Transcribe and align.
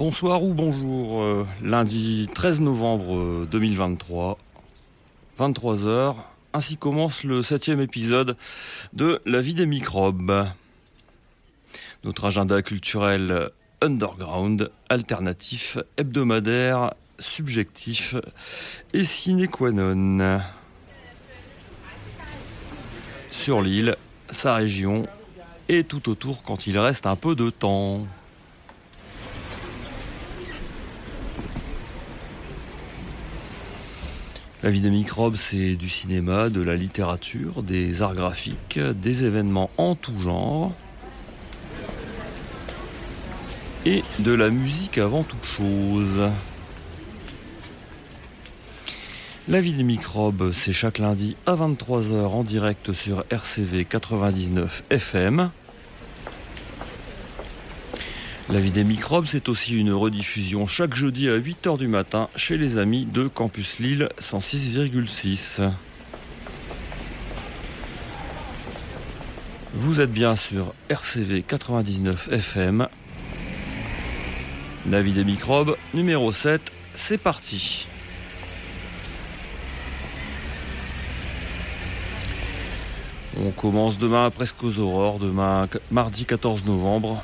Bonsoir 0.00 0.42
ou 0.42 0.54
bonjour, 0.54 1.22
euh, 1.22 1.46
lundi 1.62 2.26
13 2.32 2.62
novembre 2.62 3.44
2023, 3.44 4.38
23h, 5.38 6.14
ainsi 6.54 6.78
commence 6.78 7.22
le 7.22 7.42
septième 7.42 7.82
épisode 7.82 8.38
de 8.94 9.20
La 9.26 9.42
vie 9.42 9.52
des 9.52 9.66
microbes. 9.66 10.46
Notre 12.02 12.24
agenda 12.24 12.62
culturel 12.62 13.50
underground, 13.82 14.70
alternatif, 14.88 15.76
hebdomadaire, 15.98 16.94
subjectif 17.18 18.14
et 18.94 19.04
sine 19.04 19.48
qua 19.48 19.70
non. 19.70 20.40
Sur 23.30 23.60
l'île, 23.60 23.96
sa 24.30 24.54
région 24.54 25.06
et 25.68 25.84
tout 25.84 26.08
autour 26.08 26.42
quand 26.42 26.66
il 26.66 26.78
reste 26.78 27.04
un 27.04 27.16
peu 27.16 27.34
de 27.34 27.50
temps. 27.50 28.06
La 34.62 34.68
vie 34.68 34.80
des 34.80 34.90
microbes, 34.90 35.36
c'est 35.36 35.74
du 35.74 35.88
cinéma, 35.88 36.50
de 36.50 36.60
la 36.60 36.76
littérature, 36.76 37.62
des 37.62 38.02
arts 38.02 38.14
graphiques, 38.14 38.78
des 38.78 39.24
événements 39.24 39.70
en 39.78 39.94
tout 39.94 40.18
genre 40.20 40.72
et 43.86 44.04
de 44.18 44.32
la 44.32 44.50
musique 44.50 44.98
avant 44.98 45.22
toute 45.22 45.44
chose. 45.44 46.28
La 49.48 49.60
vie 49.60 49.72
des 49.72 49.82
microbes, 49.82 50.52
c'est 50.52 50.74
chaque 50.74 50.98
lundi 50.98 51.36
à 51.46 51.56
23h 51.56 52.26
en 52.26 52.44
direct 52.44 52.92
sur 52.92 53.24
RCV 53.30 53.86
99 53.86 54.84
FM. 54.90 55.50
La 58.50 58.58
vie 58.58 58.72
des 58.72 58.82
microbes, 58.82 59.26
c'est 59.28 59.48
aussi 59.48 59.78
une 59.78 59.92
rediffusion 59.92 60.66
chaque 60.66 60.96
jeudi 60.96 61.28
à 61.28 61.38
8h 61.38 61.78
du 61.78 61.86
matin 61.86 62.28
chez 62.34 62.58
les 62.58 62.78
amis 62.78 63.06
de 63.06 63.28
Campus 63.28 63.78
Lille 63.78 64.08
106,6. 64.20 65.70
Vous 69.74 70.00
êtes 70.00 70.10
bien 70.10 70.34
sur 70.34 70.74
RCV 70.88 71.42
99 71.42 72.28
FM. 72.32 72.88
La 74.88 75.00
vie 75.00 75.12
des 75.12 75.24
microbes, 75.24 75.76
numéro 75.94 76.32
7, 76.32 76.72
c'est 76.94 77.18
parti. 77.18 77.86
On 83.40 83.52
commence 83.52 83.96
demain 83.96 84.28
presque 84.30 84.64
aux 84.64 84.80
aurores, 84.80 85.20
demain 85.20 85.68
mardi 85.92 86.24
14 86.24 86.64
novembre. 86.64 87.22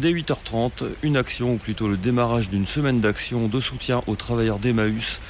Dès 0.00 0.14
8h30, 0.14 0.84
une 1.02 1.18
action, 1.18 1.52
ou 1.52 1.56
plutôt 1.58 1.86
le 1.86 1.98
démarrage 1.98 2.48
d'une 2.48 2.66
semaine 2.66 3.02
d'action 3.02 3.48
de 3.48 3.60
soutien 3.60 4.02
aux 4.06 4.16
travailleurs 4.16 4.58
d'Emmaüs, 4.58 5.20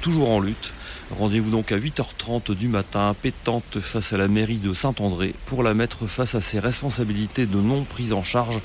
toujours 0.00 0.30
en 0.30 0.38
lutte. 0.38 0.72
Rendez-vous 1.10 1.50
donc 1.50 1.72
à 1.72 1.76
8h30 1.76 2.54
du 2.54 2.68
matin, 2.68 3.16
pétante 3.20 3.80
face 3.80 4.12
à 4.12 4.18
la 4.18 4.28
mairie 4.28 4.58
de 4.58 4.72
Saint-André, 4.72 5.34
pour 5.46 5.64
la 5.64 5.74
mettre 5.74 6.06
face 6.06 6.36
à 6.36 6.40
ses 6.40 6.60
responsabilités 6.60 7.46
de 7.46 7.56
non 7.56 7.82
prise 7.82 8.12
en 8.12 8.22
charge 8.22 8.60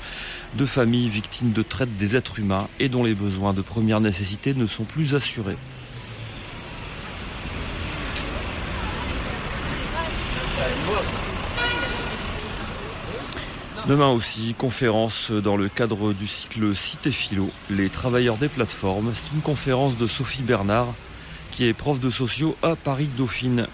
de 0.54 0.66
familles 0.66 1.08
victimes 1.08 1.50
de 1.50 1.62
traite 1.62 1.96
des 1.96 2.14
êtres 2.14 2.38
humains 2.38 2.68
et 2.78 2.88
dont 2.88 3.02
les 3.02 3.16
besoins 3.16 3.52
de 3.52 3.62
première 3.62 4.00
nécessité 4.00 4.54
ne 4.54 4.68
sont 4.68 4.84
plus 4.84 5.16
assurés. 5.16 5.56
Demain 13.88 14.08
aussi, 14.08 14.52
conférence 14.54 15.30
dans 15.30 15.56
le 15.56 15.68
cadre 15.68 16.12
du 16.12 16.26
cycle 16.26 16.74
Cité 16.74 17.12
Philo, 17.12 17.50
les 17.70 17.88
travailleurs 17.88 18.36
des 18.36 18.48
plateformes. 18.48 19.12
C'est 19.14 19.32
une 19.32 19.42
conférence 19.42 19.96
de 19.96 20.08
Sophie 20.08 20.42
Bernard, 20.42 20.92
qui 21.52 21.66
est 21.66 21.72
prof 21.72 22.00
de 22.00 22.10
sociaux 22.10 22.56
à 22.64 22.74
Paris 22.74 23.08
Dauphine. 23.16 23.68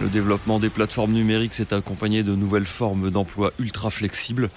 Le 0.00 0.08
développement 0.08 0.58
des 0.58 0.70
plateformes 0.70 1.12
numériques 1.12 1.52
s'est 1.52 1.74
accompagné 1.74 2.22
de 2.22 2.34
nouvelles 2.34 2.64
formes 2.64 3.10
d'emploi 3.10 3.52
ultra 3.58 3.90
flexibles. 3.90 4.48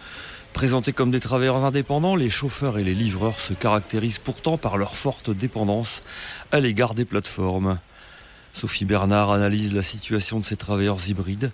Présentés 0.53 0.93
comme 0.93 1.11
des 1.11 1.19
travailleurs 1.19 1.65
indépendants, 1.65 2.15
les 2.15 2.29
chauffeurs 2.29 2.77
et 2.77 2.85
les 2.85 2.95
livreurs 2.95 3.41
se 3.41 3.51
caractérisent 3.51 4.19
pourtant 4.19 4.57
par 4.57 4.77
leur 4.77 4.95
forte 4.95 5.31
dépendance 5.31 6.01
à 6.53 6.61
l'égard 6.61 6.93
des 6.93 7.03
plateformes. 7.03 7.77
Sophie 8.53 8.85
Bernard 8.85 9.31
analyse 9.31 9.73
la 9.73 9.83
situation 9.83 10.39
de 10.39 10.45
ces 10.45 10.55
travailleurs 10.55 11.09
hybrides 11.09 11.51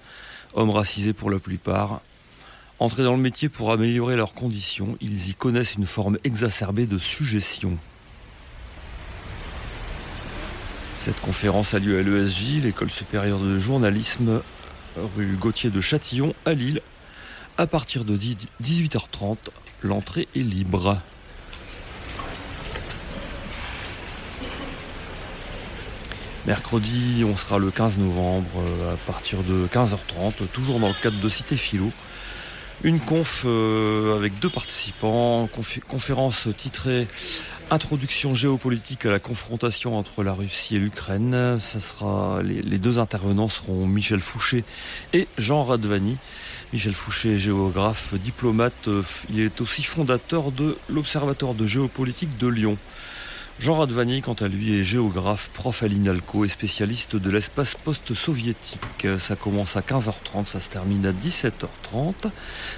hommes 0.56 0.72
racisés 0.72 1.14
pour 1.14 1.30
la 1.30 1.40
plupart. 1.40 2.02
Entrés 2.80 3.04
dans 3.04 3.16
le 3.16 3.22
métier 3.22 3.48
pour 3.48 3.72
améliorer 3.72 4.16
leurs 4.16 4.34
conditions, 4.34 4.98
ils 5.00 5.30
y 5.30 5.34
connaissent 5.34 5.76
une 5.76 5.86
forme 5.86 6.18
exacerbée 6.24 6.88
de 6.88 6.98
suggestion. 6.98 7.78
Cette 10.98 11.20
conférence 11.22 11.74
a 11.74 11.80
lieu 11.80 12.00
à 12.00 12.02
l'ESJ, 12.02 12.64
l'école 12.64 12.90
supérieure 12.90 13.40
de 13.40 13.60
journalisme, 13.60 14.42
rue 15.16 15.38
Gauthier 15.38 15.70
de 15.70 15.80
Châtillon, 15.82 16.34
à 16.46 16.54
Lille. 16.54 16.82
À 17.58 17.68
partir 17.68 18.04
de 18.04 18.18
18h30, 18.18 19.38
l'entrée 19.84 20.28
est 20.36 20.40
libre. 20.40 21.00
Mercredi, 26.48 27.26
on 27.28 27.36
sera 27.36 27.58
le 27.58 27.72
15 27.72 27.98
novembre 27.98 28.50
euh, 28.58 28.94
à 28.94 28.98
partir 28.98 29.42
de 29.42 29.68
15h30, 29.68 30.48
toujours 30.54 30.80
dans 30.80 30.90
le 30.90 30.94
cadre 30.94 31.20
de 31.20 31.30
Cité 31.30 31.56
Philo. 31.56 31.92
Une 32.84 33.00
conf 33.00 33.44
euh, 33.46 34.16
avec 34.16 34.38
deux 34.40 34.50
participants, 34.50 35.50
conférence 35.88 36.48
titrée 36.56 37.08
Introduction 37.72 38.36
géopolitique 38.36 39.08
à 39.08 39.12
la 39.12 39.18
confrontation 39.18 39.98
entre 39.98 40.24
la 40.24 40.34
Russie 40.34 40.76
et 40.76 40.80
l'Ukraine. 40.80 41.58
Les, 42.44 42.78
deux 42.78 43.00
intervenants 43.00 43.48
seront 43.48 43.88
Michel 43.88 44.20
Fouché 44.20 44.64
et 45.14 45.28
Jean 45.40 45.64
Radvani. 45.64 46.18
Michel 46.74 46.94
Fouché 46.94 47.34
est 47.34 47.38
géographe, 47.40 48.14
diplomate. 48.14 48.88
Euh, 48.88 49.02
il 49.32 49.40
est 49.40 49.62
aussi 49.62 49.82
fondateur 49.82 50.52
de 50.52 50.78
l'Observatoire 50.90 51.56
de 51.56 51.66
géopolitique 51.66 52.38
de 52.38 52.48
Lyon. 52.48 52.78
Jean 53.58 53.78
Radvani, 53.78 54.22
quant 54.22 54.34
à 54.34 54.50
lui, 54.50 54.78
est 54.78 54.84
géographe, 54.84 55.50
prof 55.54 55.82
à 55.82 55.88
l'INALCO 55.88 56.44
et 56.44 56.50
spécialiste 56.50 57.16
de 57.16 57.32
l'espace 57.32 57.74
post-soviétique. 57.74 59.08
Ça 59.18 59.38
commence 59.38 59.78
à 59.78 59.82
15h30, 59.82 60.46
ça 60.46 60.60
se 60.60 60.70
termine 60.70 61.08
à 61.08 61.14
17h30. 61.14 62.32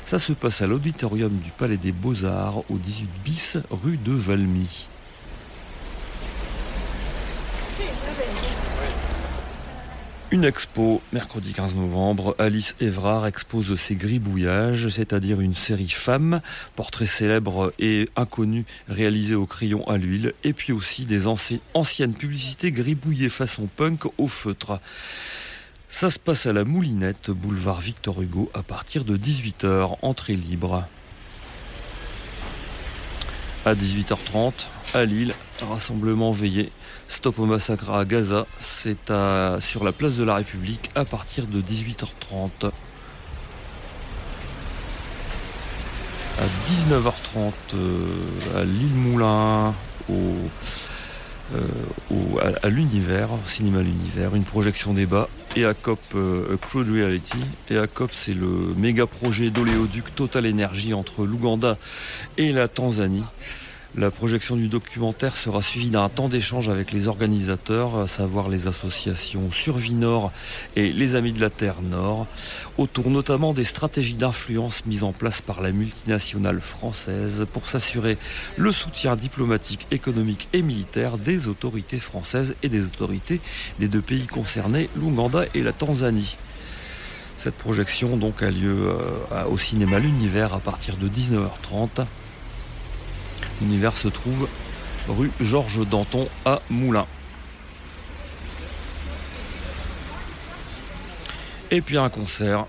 Ça 0.05 0.19
se 0.19 0.33
passe 0.33 0.61
à 0.61 0.67
l'auditorium 0.67 1.35
du 1.39 1.49
Palais 1.49 1.77
des 1.77 1.91
Beaux-Arts, 1.91 2.59
au 2.69 2.77
18 2.77 3.09
bis, 3.25 3.57
rue 3.71 3.97
de 3.97 4.11
Valmy. 4.11 4.87
Une 10.29 10.43
expo, 10.43 11.01
mercredi 11.13 11.53
15 11.53 11.75
novembre, 11.75 12.35
Alice 12.37 12.75
Evrard 12.81 13.25
expose 13.27 13.73
ses 13.79 13.95
gribouillages, 13.95 14.89
c'est-à-dire 14.89 15.39
une 15.39 15.55
série 15.55 15.87
femmes, 15.87 16.41
portraits 16.75 17.07
célèbres 17.07 17.71
et 17.79 18.09
inconnus 18.17 18.65
réalisés 18.89 19.35
au 19.35 19.45
crayon 19.45 19.87
à 19.87 19.97
l'huile, 19.97 20.33
et 20.43 20.51
puis 20.51 20.73
aussi 20.73 21.05
des 21.05 21.27
anciennes 21.27 22.13
publicités 22.13 22.73
gribouillées 22.73 23.29
façon 23.29 23.69
punk 23.73 24.01
au 24.17 24.27
feutre. 24.27 24.81
Ça 25.87 26.09
se 26.09 26.19
passe 26.19 26.45
à 26.45 26.51
la 26.51 26.65
Moulinette, 26.65 27.31
boulevard 27.31 27.79
Victor 27.79 28.21
Hugo, 28.21 28.51
à 28.53 28.63
partir 28.63 29.05
de 29.05 29.15
18h, 29.15 29.95
entrée 30.01 30.35
libre. 30.35 30.85
À 33.63 33.75
18h30, 33.75 34.65
à 34.93 35.05
Lille, 35.05 35.33
rassemblement 35.61 36.31
veillé 36.31 36.69
Stop 37.07 37.39
au 37.39 37.45
massacre 37.45 37.91
à 37.91 38.05
Gaza, 38.05 38.45
c'est 38.59 39.11
sur 39.59 39.83
la 39.83 39.91
place 39.91 40.17
de 40.17 40.23
la 40.23 40.35
République 40.35 40.91
à 40.95 41.05
partir 41.05 41.45
de 41.47 41.61
18h30. 41.61 42.71
À 46.39 46.45
19h30 46.69 47.51
euh, 47.73 48.05
à 48.55 48.63
l'île 48.63 48.93
Moulin, 48.93 49.73
au, 50.07 50.13
euh, 51.55 52.55
à, 52.61 52.69
l'univers, 52.69 53.31
au 53.31 53.47
cinéma 53.47 53.81
l'univers, 53.81 54.35
une 54.35 54.43
projection 54.43 54.93
débat 54.93 55.29
et 55.55 55.65
à 55.65 55.73
COP 55.73 55.99
euh, 56.15 56.57
Crude 56.61 56.89
Reality. 56.89 57.39
Et 57.69 57.77
à 57.77 57.87
COP 57.87 58.11
c'est 58.13 58.33
le 58.33 58.73
méga 58.75 59.07
projet 59.07 59.49
d'oléoduc 59.49 60.13
Total 60.13 60.45
Energy 60.45 60.93
entre 60.93 61.25
l'Ouganda 61.25 61.77
et 62.37 62.51
la 62.51 62.67
Tanzanie. 62.67 63.23
La 63.95 64.11
projection 64.11 64.57
du 64.57 64.67
documentaire 64.67 65.37
sera 65.37 65.61
suivie 65.61 65.89
d'un 65.89 66.09
temps 66.09 66.27
d'échange 66.27 66.67
avec 66.67 66.91
les 66.91 67.07
organisateurs, 67.07 67.97
à 67.97 68.07
savoir 68.07 68.49
les 68.49 68.67
associations 68.67 69.49
Survie 69.49 69.95
Nord 69.95 70.33
et 70.75 70.91
les 70.91 71.15
Amis 71.15 71.31
de 71.31 71.39
la 71.39 71.49
Terre 71.49 71.81
Nord, 71.81 72.27
autour 72.77 73.09
notamment 73.09 73.53
des 73.53 73.63
stratégies 73.63 74.15
d'influence 74.15 74.85
mises 74.85 75.03
en 75.03 75.13
place 75.13 75.41
par 75.41 75.61
la 75.61 75.71
multinationale 75.71 76.59
française 76.59 77.47
pour 77.53 77.67
s'assurer 77.67 78.17
le 78.57 78.71
soutien 78.73 79.15
diplomatique, 79.15 79.87
économique 79.89 80.49
et 80.51 80.61
militaire 80.61 81.17
des 81.17 81.47
autorités 81.47 81.99
françaises 81.99 82.55
et 82.63 82.69
des 82.69 82.83
autorités 82.83 83.39
des 83.79 83.87
deux 83.87 84.01
pays 84.01 84.27
concernés, 84.27 84.89
l'Ouganda 84.97 85.45
et 85.53 85.63
la 85.63 85.71
Tanzanie. 85.71 86.37
Cette 87.37 87.55
projection 87.55 88.19
a 88.41 88.51
lieu 88.51 88.89
euh, 88.89 89.45
au 89.45 89.57
cinéma 89.57 89.99
L'Univers 89.99 90.53
à 90.53 90.59
partir 90.59 90.97
de 90.97 91.07
19h30 91.07 92.05
L'univers 93.61 93.97
se 93.97 94.07
trouve 94.07 94.47
rue 95.07 95.31
Georges 95.39 95.87
Danton 95.87 96.27
à 96.45 96.61
Moulins. 96.69 97.07
Et 101.71 101.81
puis 101.81 101.97
un 101.97 102.09
concert 102.09 102.65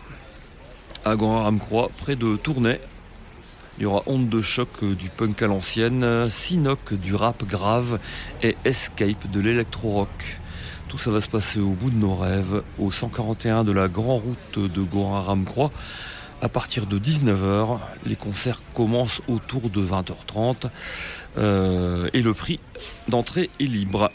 à 1.04 1.14
Grand-Ramcroix, 1.14 1.90
près 1.96 2.16
de 2.16 2.36
Tournai. 2.36 2.80
Il 3.78 3.84
y 3.84 3.86
aura 3.86 4.02
Honte 4.06 4.28
de 4.28 4.42
choc 4.42 4.84
du 4.84 5.08
punk 5.08 5.40
à 5.42 5.46
l'ancienne, 5.46 6.28
Sinoc 6.30 6.94
du 6.94 7.14
rap 7.14 7.44
grave 7.44 8.00
et 8.42 8.56
Escape 8.64 9.30
de 9.30 9.40
l'électro-rock. 9.40 10.40
Tout 10.88 10.98
ça 10.98 11.10
va 11.10 11.20
se 11.20 11.28
passer 11.28 11.60
au 11.60 11.70
bout 11.70 11.90
de 11.90 11.96
nos 11.96 12.16
rêves, 12.16 12.62
au 12.78 12.90
141 12.90 13.62
de 13.62 13.72
la 13.72 13.88
Grande 13.88 14.22
Route 14.22 14.72
de 14.72 14.82
Gorin-Ramcroix. 14.82 15.70
À 16.40 16.48
partir 16.48 16.86
de 16.86 17.00
19h, 17.00 17.80
les 18.06 18.14
concerts 18.14 18.62
commencent 18.72 19.22
autour 19.26 19.70
de 19.70 19.80
20h30 19.80 20.70
euh, 21.36 22.08
et 22.12 22.22
le 22.22 22.32
prix 22.32 22.60
d'entrée 23.08 23.50
est 23.58 23.64
libre. 23.64 24.12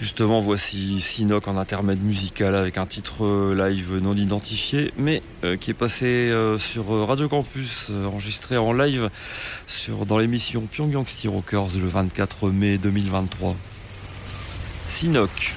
Justement, 0.00 0.40
voici 0.40 1.00
Sinoc 1.00 1.48
en 1.48 1.56
intermède 1.56 2.00
musical 2.00 2.54
avec 2.54 2.78
un 2.78 2.86
titre 2.86 3.24
euh, 3.24 3.68
live 3.68 3.98
non 3.98 4.14
identifié, 4.14 4.92
mais 4.96 5.22
euh, 5.42 5.56
qui 5.56 5.72
est 5.72 5.74
passé 5.74 6.06
euh, 6.06 6.56
sur 6.56 6.86
Radio 7.08 7.28
Campus, 7.28 7.90
enregistré 7.90 8.56
en 8.56 8.72
live 8.72 9.10
dans 10.06 10.18
l'émission 10.18 10.68
Pyongyang 10.70 11.08
City 11.08 11.26
Rockers 11.26 11.70
le 11.80 11.88
24 11.88 12.50
mai 12.50 12.78
2023. 12.78 13.56
Sinoc. 14.86 15.56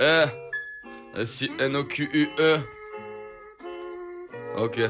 Eh, 0.00 0.26
S-I-N-O-Q-U-E. 1.14 2.60
Ok. 4.56 4.80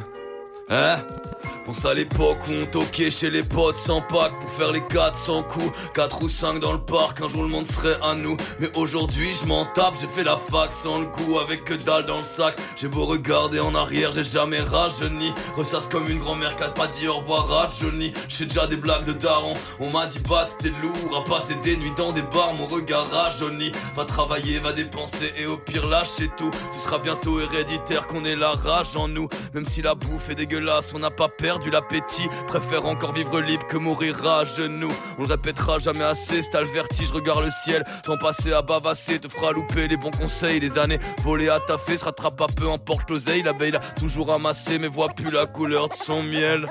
Eh 0.70 1.20
Pense 1.66 1.84
à 1.84 1.94
l'époque 1.94 2.38
où 2.48 2.52
on 2.62 2.66
toquait 2.66 3.10
chez 3.10 3.28
les 3.28 3.42
potes 3.42 3.76
sans 3.76 4.00
pack 4.00 4.32
pour 4.40 4.50
faire 4.50 4.72
les 4.72 4.80
400 4.80 5.42
coups. 5.44 5.72
4 5.94 6.22
ou 6.22 6.28
5 6.28 6.58
dans 6.58 6.72
le 6.72 6.80
parc, 6.80 7.20
un 7.20 7.28
jour 7.28 7.42
le 7.42 7.48
monde 7.48 7.66
serait 7.66 7.96
à 8.02 8.14
nous. 8.14 8.36
Mais 8.60 8.68
aujourd'hui 8.76 9.28
je 9.40 9.46
m'en 9.46 9.66
tape, 9.66 9.94
j'ai 10.00 10.06
fait 10.08 10.24
la 10.24 10.36
fac 10.36 10.72
sans 10.72 11.00
le 11.00 11.06
goût 11.06 11.38
Avec 11.38 11.64
que 11.64 11.74
dalle 11.74 12.06
dans 12.06 12.18
le 12.18 12.22
sac, 12.22 12.56
j'ai 12.76 12.88
beau 12.88 13.04
regarder 13.04 13.60
en 13.60 13.74
arrière 13.74 14.12
J'ai 14.12 14.24
jamais 14.24 14.60
rajeuni, 14.60 15.32
ressasse 15.56 15.86
comme 15.88 16.08
une 16.08 16.18
grand-mère 16.18 16.56
qui 16.56 16.64
pas 16.74 16.86
dit 16.86 17.08
au 17.08 17.14
revoir 17.14 17.52
à 17.52 17.68
Johnny. 17.80 18.12
J'ai 18.28 18.46
déjà 18.46 18.66
des 18.66 18.76
blagues 18.76 19.04
de 19.04 19.12
daron, 19.12 19.54
on 19.80 19.90
m'a 19.90 20.06
dit 20.06 20.18
bah 20.28 20.48
t'es 20.58 20.72
lourd 20.82 21.24
À 21.24 21.28
passer 21.28 21.54
des 21.62 21.76
nuits 21.76 21.92
dans 21.96 22.12
des 22.12 22.22
bars, 22.22 22.54
mon 22.54 22.66
regard 22.66 23.08
rajeuni 23.10 23.72
Va 23.94 24.04
travailler, 24.04 24.58
va 24.60 24.72
dépenser 24.72 25.32
et 25.38 25.46
au 25.46 25.56
pire 25.56 25.88
lâcher 25.88 26.30
tout. 26.36 26.50
Ce 26.72 26.80
sera 26.80 26.98
bientôt 26.98 27.38
héréditaire 27.40 28.06
qu'on 28.06 28.24
ait 28.24 28.36
la 28.36 28.50
rage 28.50 28.96
en 28.96 29.08
nous. 29.08 29.28
Même 29.54 29.66
si 29.66 29.82
la 29.82 29.94
bouffe 29.94 30.30
est 30.30 30.34
dégueulasse, 30.34 30.59
on 30.94 30.98
n'a 30.98 31.10
pas 31.10 31.28
perdu 31.28 31.70
l'appétit. 31.70 32.28
Préfère 32.48 32.84
encore 32.86 33.12
vivre 33.12 33.40
libre 33.40 33.66
que 33.66 33.76
mourir 33.76 34.26
à 34.26 34.44
genoux. 34.44 34.92
On 35.18 35.22
le 35.22 35.28
répétera 35.28 35.78
jamais 35.78 36.04
assez, 36.04 36.42
c'est 36.42 36.60
le 36.60 36.68
vertige, 36.68 37.10
regarde 37.12 37.44
le 37.44 37.50
ciel. 37.64 37.84
Sans 38.04 38.18
passer 38.18 38.52
à 38.52 38.62
bavasser, 38.62 39.18
te 39.18 39.28
fera 39.28 39.52
louper 39.52 39.88
les 39.88 39.96
bons 39.96 40.10
conseils. 40.10 40.60
Les 40.60 40.78
années 40.78 40.98
volées 41.24 41.48
à 41.48 41.60
taffer, 41.60 41.96
se 41.96 42.04
rattrape 42.04 42.36
pas 42.36 42.46
peu 42.54 42.70
importe 42.70 43.08
l'oseille. 43.10 43.42
L'abeille 43.42 43.72
l'a 43.72 43.80
toujours 43.98 44.32
amassé, 44.32 44.78
mais 44.78 44.88
voit 44.88 45.08
plus 45.08 45.32
la 45.32 45.46
couleur 45.46 45.88
de 45.88 45.94
son 45.94 46.22
miel. 46.22 46.70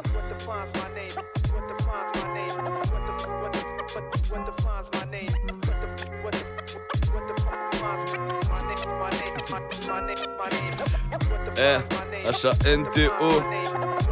Eh, 11.61 11.77
H-A-N-T-O. 12.25 13.58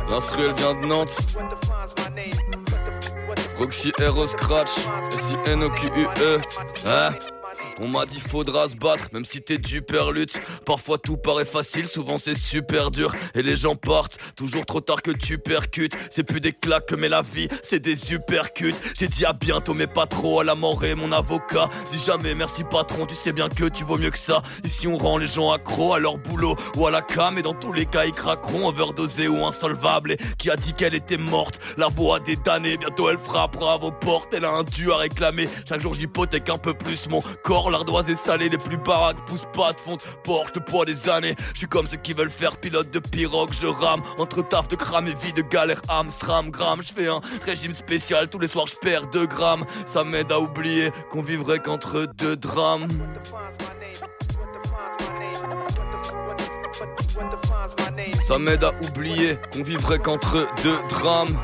L'instru 0.09 0.45
elle 0.45 0.53
vient 0.53 0.73
de 0.73 0.85
Nantes. 0.85 1.17
Roxy 3.57 3.91
Hero 3.99 4.27
Scratch. 4.27 4.71
S-I-N-O-Q-U-E. 5.11 6.39
On 7.79 7.87
m'a 7.87 8.05
dit 8.05 8.19
faudra 8.19 8.69
se 8.69 8.75
battre, 8.75 9.05
même 9.13 9.25
si 9.25 9.41
t'es 9.41 9.57
du 9.57 9.81
perlute. 9.81 10.39
Parfois 10.65 10.97
tout 10.97 11.17
paraît 11.17 11.45
facile, 11.45 11.87
souvent 11.87 12.17
c'est 12.17 12.37
super 12.37 12.91
dur. 12.91 13.13
Et 13.35 13.41
les 13.41 13.55
gens 13.55 13.75
partent, 13.75 14.17
toujours 14.35 14.65
trop 14.65 14.81
tard 14.81 15.01
que 15.01 15.11
tu 15.11 15.37
percutes. 15.37 15.95
C'est 16.09 16.23
plus 16.23 16.41
des 16.41 16.53
claques, 16.53 16.93
mais 16.97 17.09
la 17.09 17.21
vie, 17.21 17.47
c'est 17.63 17.79
des 17.79 17.95
supercutes. 17.95 18.75
J'ai 18.97 19.07
dit 19.07 19.25
à 19.25 19.33
bientôt, 19.33 19.73
mais 19.73 19.87
pas 19.87 20.05
trop, 20.05 20.39
à 20.39 20.43
la 20.43 20.55
mort 20.55 20.83
et 20.83 20.95
mon 20.95 21.11
avocat. 21.11 21.69
Dis 21.91 22.03
jamais 22.03 22.35
merci 22.35 22.63
patron, 22.63 23.05
tu 23.05 23.15
sais 23.15 23.33
bien 23.33 23.49
que 23.49 23.65
tu 23.69 23.83
vaux 23.83 23.97
mieux 23.97 24.11
que 24.11 24.17
ça. 24.17 24.41
Ici 24.63 24.87
on 24.87 24.97
rend 24.97 25.17
les 25.17 25.27
gens 25.27 25.51
accros 25.51 25.93
à 25.93 25.99
leur 25.99 26.17
boulot 26.17 26.55
ou 26.75 26.87
à 26.87 26.91
la 26.91 27.01
cam. 27.01 27.37
Et 27.37 27.41
dans 27.41 27.53
tous 27.53 27.73
les 27.73 27.85
cas, 27.85 28.05
ils 28.05 28.11
craqueront, 28.11 28.67
overdosés 28.67 29.27
ou 29.27 29.45
insolvables. 29.45 30.13
Et 30.13 30.17
qui 30.37 30.49
a 30.49 30.55
dit 30.55 30.73
qu'elle 30.73 30.95
était 30.95 31.17
morte? 31.17 31.59
La 31.77 31.87
voix 31.87 32.19
des 32.19 32.35
damnés, 32.35 32.77
bientôt 32.77 33.09
elle 33.09 33.19
frappera 33.19 33.77
vos 33.77 33.91
portes. 33.91 34.33
Elle 34.33 34.45
a 34.45 34.51
un 34.51 34.63
dû 34.63 34.91
à 34.91 34.97
réclamer. 34.97 35.47
Chaque 35.67 35.81
jour 35.81 35.93
j'hypothèque 35.93 36.49
un 36.49 36.57
peu 36.57 36.73
plus 36.73 37.07
mon 37.09 37.21
corps 37.43 37.66
l'ardoise 37.69 38.09
est 38.09 38.15
salée, 38.15 38.49
les 38.49 38.57
plus 38.57 38.77
baraques 38.77 39.17
poussent 39.27 39.47
pas 39.53 39.73
de 39.73 39.79
fonte, 39.79 40.05
porte 40.23 40.55
le 40.55 40.61
poids 40.61 40.85
des 40.85 41.09
années. 41.09 41.35
Je 41.53 41.59
suis 41.59 41.67
comme 41.67 41.87
ceux 41.87 41.97
qui 41.97 42.13
veulent 42.13 42.29
faire 42.29 42.55
pilote 42.57 42.91
de 42.91 42.99
pirogue, 42.99 43.51
je 43.51 43.67
rame 43.67 44.01
entre 44.17 44.41
taf 44.41 44.67
de 44.67 44.75
crame 44.75 45.07
et 45.07 45.15
vie 45.25 45.33
de 45.33 45.41
galère, 45.41 45.81
Amstram, 45.87 46.49
gramme. 46.49 46.81
Je 46.81 46.93
fais 46.93 47.07
un 47.07 47.21
régime 47.45 47.73
spécial, 47.73 48.29
tous 48.29 48.39
les 48.39 48.47
soirs 48.47 48.67
je 48.67 48.75
perds 48.75 49.07
2 49.07 49.25
grammes. 49.27 49.65
Ça 49.85 50.03
m'aide 50.03 50.31
à 50.31 50.39
oublier 50.39 50.91
qu'on 51.11 51.21
vivrait 51.21 51.59
qu'entre 51.59 52.05
deux 52.15 52.35
drames. 52.35 52.87
Ça 58.23 58.37
m'aide 58.37 58.63
à 58.63 58.71
oublier 58.83 59.37
qu'on 59.53 59.63
vivrait 59.63 59.99
qu'entre 59.99 60.47
deux 60.63 60.79
drames. 60.89 61.37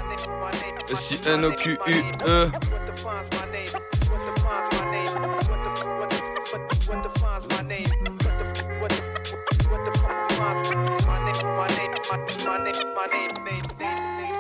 my 12.96 13.08
name, 13.08 13.32
name, 13.44 13.64
name, 13.80 13.98
name. 14.18 14.34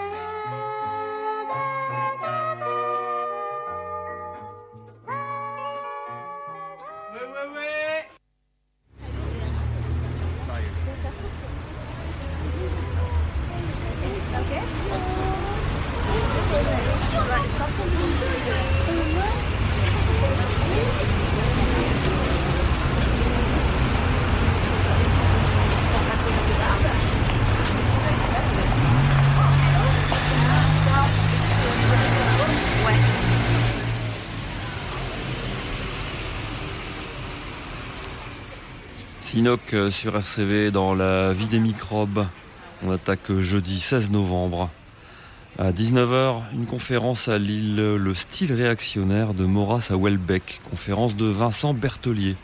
Okay. 14.35 14.63
Right, 17.29 18.32
Sinoc 39.33 39.73
euh, 39.73 39.89
sur 39.89 40.15
RCV 40.15 40.69
dans 40.69 40.93
la 40.93 41.33
vie 41.33 41.47
des 41.47 41.57
microbes. 41.57 42.27
On 42.85 42.91
attaque 42.91 43.31
jeudi 43.39 43.79
16 43.79 44.11
novembre. 44.11 44.69
À 45.57 45.71
19h, 45.71 46.43
une 46.53 46.67
conférence 46.67 47.29
à 47.29 47.39
Lille, 47.39 47.77
le 47.77 48.13
style 48.13 48.53
réactionnaire 48.53 49.33
de 49.33 49.45
Maurras 49.45 49.87
à 49.89 49.97
Welbeck, 49.97 50.61
conférence 50.69 51.15
de 51.15 51.25
Vincent 51.25 51.73
Bertelier. 51.73 52.35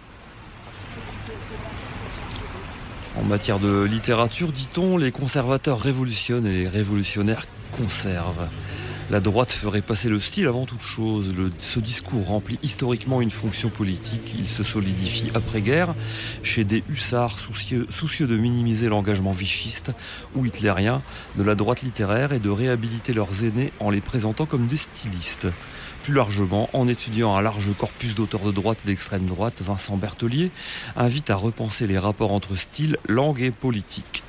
En 3.20 3.24
matière 3.24 3.60
de 3.60 3.84
littérature, 3.84 4.52
dit-on, 4.52 4.98
les 4.98 5.12
conservateurs 5.12 5.80
révolutionnent 5.80 6.48
et 6.48 6.64
les 6.64 6.68
révolutionnaires 6.68 7.46
conservent. 7.72 8.50
La 9.10 9.20
droite 9.20 9.52
ferait 9.52 9.82
passer 9.82 10.08
le 10.08 10.20
style 10.20 10.46
avant 10.46 10.68
toute 10.68 10.84
chose. 10.84 11.34
ce 11.58 11.80
discours 11.80 12.28
remplit 12.28 12.60
historiquement 12.62 13.22
une 13.22 13.32
fonction 13.32 13.70
politique. 13.70 14.36
Il 14.38 14.48
se 14.48 14.64
solidifie 14.64 15.32
après-guerre 15.34 15.96
chez 16.44 16.64
des 16.64 16.84
hussards 16.88 17.40
soucieux, 17.40 18.28
de 18.28 18.38
minimiser 18.38 18.88
l'engagement 18.88 19.32
vichiste 19.32 19.92
ou 20.36 20.46
hitlérien 20.46 21.02
de 21.38 21.44
la 21.44 21.56
droite 21.56 21.82
littéraire 21.82 22.34
et 22.34 22.40
de 22.40 22.52
réhabiliter 22.52 23.14
leurs 23.14 23.44
aînés 23.44 23.74
en 23.80 23.90
les 23.90 24.02
présentant 24.02 24.46
comme 24.46 24.68
des 24.68 24.78
stylistes. 24.78 25.48
Plus 26.04 26.14
largement, 26.14 26.70
en 26.74 26.88
étudiant 26.88 27.36
un 27.36 27.42
large 27.42 27.76
corpus 27.76 28.14
d'auteurs 28.14 28.44
de 28.44 28.52
droite 28.52 28.78
et 28.86 28.90
d'extrême 28.90 29.26
droite, 29.26 29.64
Vincent 29.64 29.98
Bertelier 29.98 30.52
invite 30.96 31.32
à 31.32 31.36
repenser 31.36 31.88
les 31.88 31.98
rapports 31.98 32.32
entre 32.32 32.56
style, 32.56 32.98
langue 33.08 33.42
et 33.42 33.52
politique. 33.52 34.24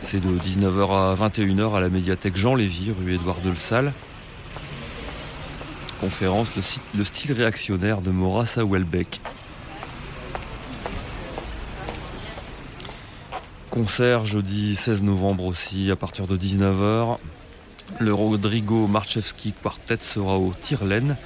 C'est 0.00 0.20
de 0.20 0.38
19h 0.38 0.90
à 0.90 1.14
21h 1.14 1.76
à 1.76 1.80
la 1.80 1.88
médiathèque 1.88 2.36
Jean 2.36 2.54
Lévy, 2.54 2.92
rue 2.92 3.14
Édouard 3.14 3.40
de 3.40 3.54
Salle. 3.54 3.92
Conférence 6.00 6.50
le, 6.94 7.04
style 7.04 7.32
réactionnaire 7.32 8.00
de 8.00 8.10
Maurras 8.10 8.56
à. 8.56 9.20
Concert 13.70 14.24
jeudi 14.24 14.76
16 14.76 15.02
novembre 15.02 15.44
aussi 15.44 15.90
à 15.90 15.96
partir 15.96 16.26
de 16.26 16.36
19h. 16.36 17.18
Le 17.98 18.14
Rodrigo 18.14 18.86
Marchevski 18.86 19.52
Quartet 19.52 19.98
sera 20.00 20.38
au 20.38 20.54
Tirlen, 20.58 21.16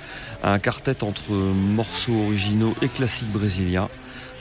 un 0.43 0.59
quartet 0.59 1.05
entre 1.05 1.33
morceaux 1.33 2.25
originaux 2.27 2.75
et 2.81 2.89
classiques 2.89 3.33
brésiliens. 3.33 3.89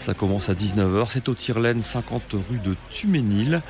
Ça 0.01 0.15
commence 0.15 0.49
à 0.49 0.55
19h, 0.55 1.09
c'est 1.11 1.29
au 1.29 1.35
Tirlen 1.35 1.83
50 1.83 2.23
rue 2.49 2.57
de 2.57 2.75
Tuménil. 2.89 3.61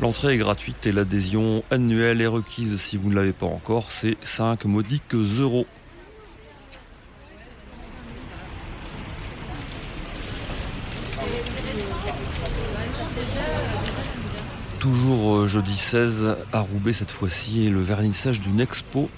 L'entrée 0.00 0.32
est 0.32 0.38
gratuite 0.38 0.86
et 0.86 0.92
l'adhésion 0.92 1.62
annuelle 1.70 2.22
est 2.22 2.26
requise 2.26 2.78
si 2.78 2.96
vous 2.96 3.10
ne 3.10 3.14
l'avez 3.14 3.34
pas 3.34 3.44
encore, 3.44 3.90
c'est 3.90 4.16
5 4.22 4.64
modiques 4.64 5.14
euros. 5.14 5.66
toujours 14.80 15.36
euh, 15.36 15.46
jeudi 15.46 15.76
16 15.76 16.36
à 16.52 16.60
Roubaix 16.60 16.92
cette 16.92 17.10
fois-ci, 17.10 17.64
et 17.64 17.70
le 17.70 17.80
vernissage 17.80 18.38
d'une 18.40 18.60
expo 18.60 19.08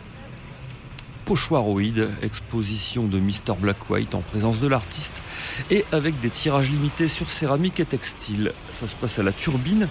Pochoiroïde, 1.27 2.09
exposition 2.23 3.03
de 3.09 3.19
Mr. 3.19 3.57
Black 3.59 3.91
White 3.91 4.15
en 4.15 4.21
présence 4.21 4.61
de 4.61 4.69
l'artiste 4.69 5.25
et 5.73 5.85
avec 5.91 6.21
des 6.21 6.31
tirages 6.31 6.71
limités 6.71 7.09
sur 7.09 7.29
céramique 7.29 7.81
et 7.81 7.85
textile. 7.85 8.53
Ça 8.71 8.87
se 8.87 8.95
passe 8.95 9.19
à 9.19 9.25
la 9.25 9.33
Turbine, 9.33 9.89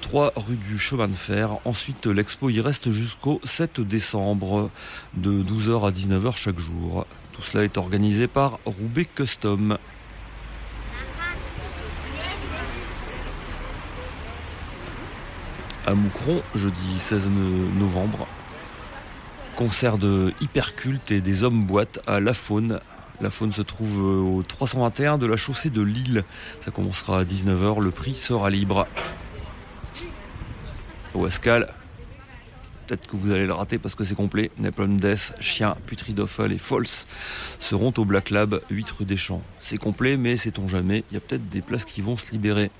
3 0.00 0.34
rue 0.36 0.54
du 0.54 0.78
Chemin 0.78 1.08
de 1.08 1.14
Fer. 1.16 1.50
Ensuite, 1.64 2.06
l'expo 2.06 2.50
y 2.50 2.60
reste 2.60 2.92
jusqu'au 2.92 3.40
7 3.42 3.80
décembre, 3.80 4.70
de 5.14 5.42
12h 5.42 5.88
à 5.88 5.90
19h 5.90 6.36
chaque 6.36 6.60
jour. 6.60 7.04
Tout 7.32 7.42
cela 7.42 7.64
est 7.64 7.76
organisé 7.76 8.28
par 8.28 8.60
Roubaix 8.64 9.06
Custom. 9.06 9.76
à 15.86 15.94
Moucron, 15.94 16.42
jeudi 16.54 16.98
16 16.98 17.30
novembre. 17.78 18.28
Concert 19.58 19.98
de 19.98 20.32
Hyperculte 20.40 21.10
et 21.10 21.20
des 21.20 21.42
hommes 21.42 21.64
boîtes 21.64 21.98
à 22.06 22.20
La 22.20 22.32
Faune. 22.32 22.78
La 23.20 23.28
Faune 23.28 23.50
se 23.50 23.60
trouve 23.60 24.04
au 24.04 24.44
321 24.44 25.18
de 25.18 25.26
la 25.26 25.36
chaussée 25.36 25.68
de 25.68 25.82
Lille. 25.82 26.22
Ça 26.60 26.70
commencera 26.70 27.18
à 27.18 27.24
19h, 27.24 27.80
le 27.80 27.90
prix 27.90 28.14
sera 28.14 28.50
libre. 28.50 28.86
Au 31.12 31.26
Escal, 31.26 31.74
peut-être 32.86 33.08
que 33.08 33.16
vous 33.16 33.32
allez 33.32 33.46
le 33.46 33.52
rater 33.52 33.78
parce 33.78 33.96
que 33.96 34.04
c'est 34.04 34.14
complet. 34.14 34.52
Napalm 34.58 34.96
Death, 34.96 35.34
Chien, 35.40 35.76
Putridophile 35.86 36.52
et 36.52 36.58
False 36.58 37.08
seront 37.58 37.92
au 37.96 38.04
Black 38.04 38.30
Lab, 38.30 38.60
8 38.70 38.90
rue 38.92 39.06
des 39.06 39.16
Champs. 39.16 39.42
C'est 39.58 39.76
complet, 39.76 40.16
mais 40.16 40.36
sait-on 40.36 40.68
jamais, 40.68 41.02
il 41.10 41.14
y 41.14 41.16
a 41.16 41.20
peut-être 41.20 41.48
des 41.48 41.62
places 41.62 41.84
qui 41.84 42.00
vont 42.00 42.16
se 42.16 42.30
libérer. 42.30 42.70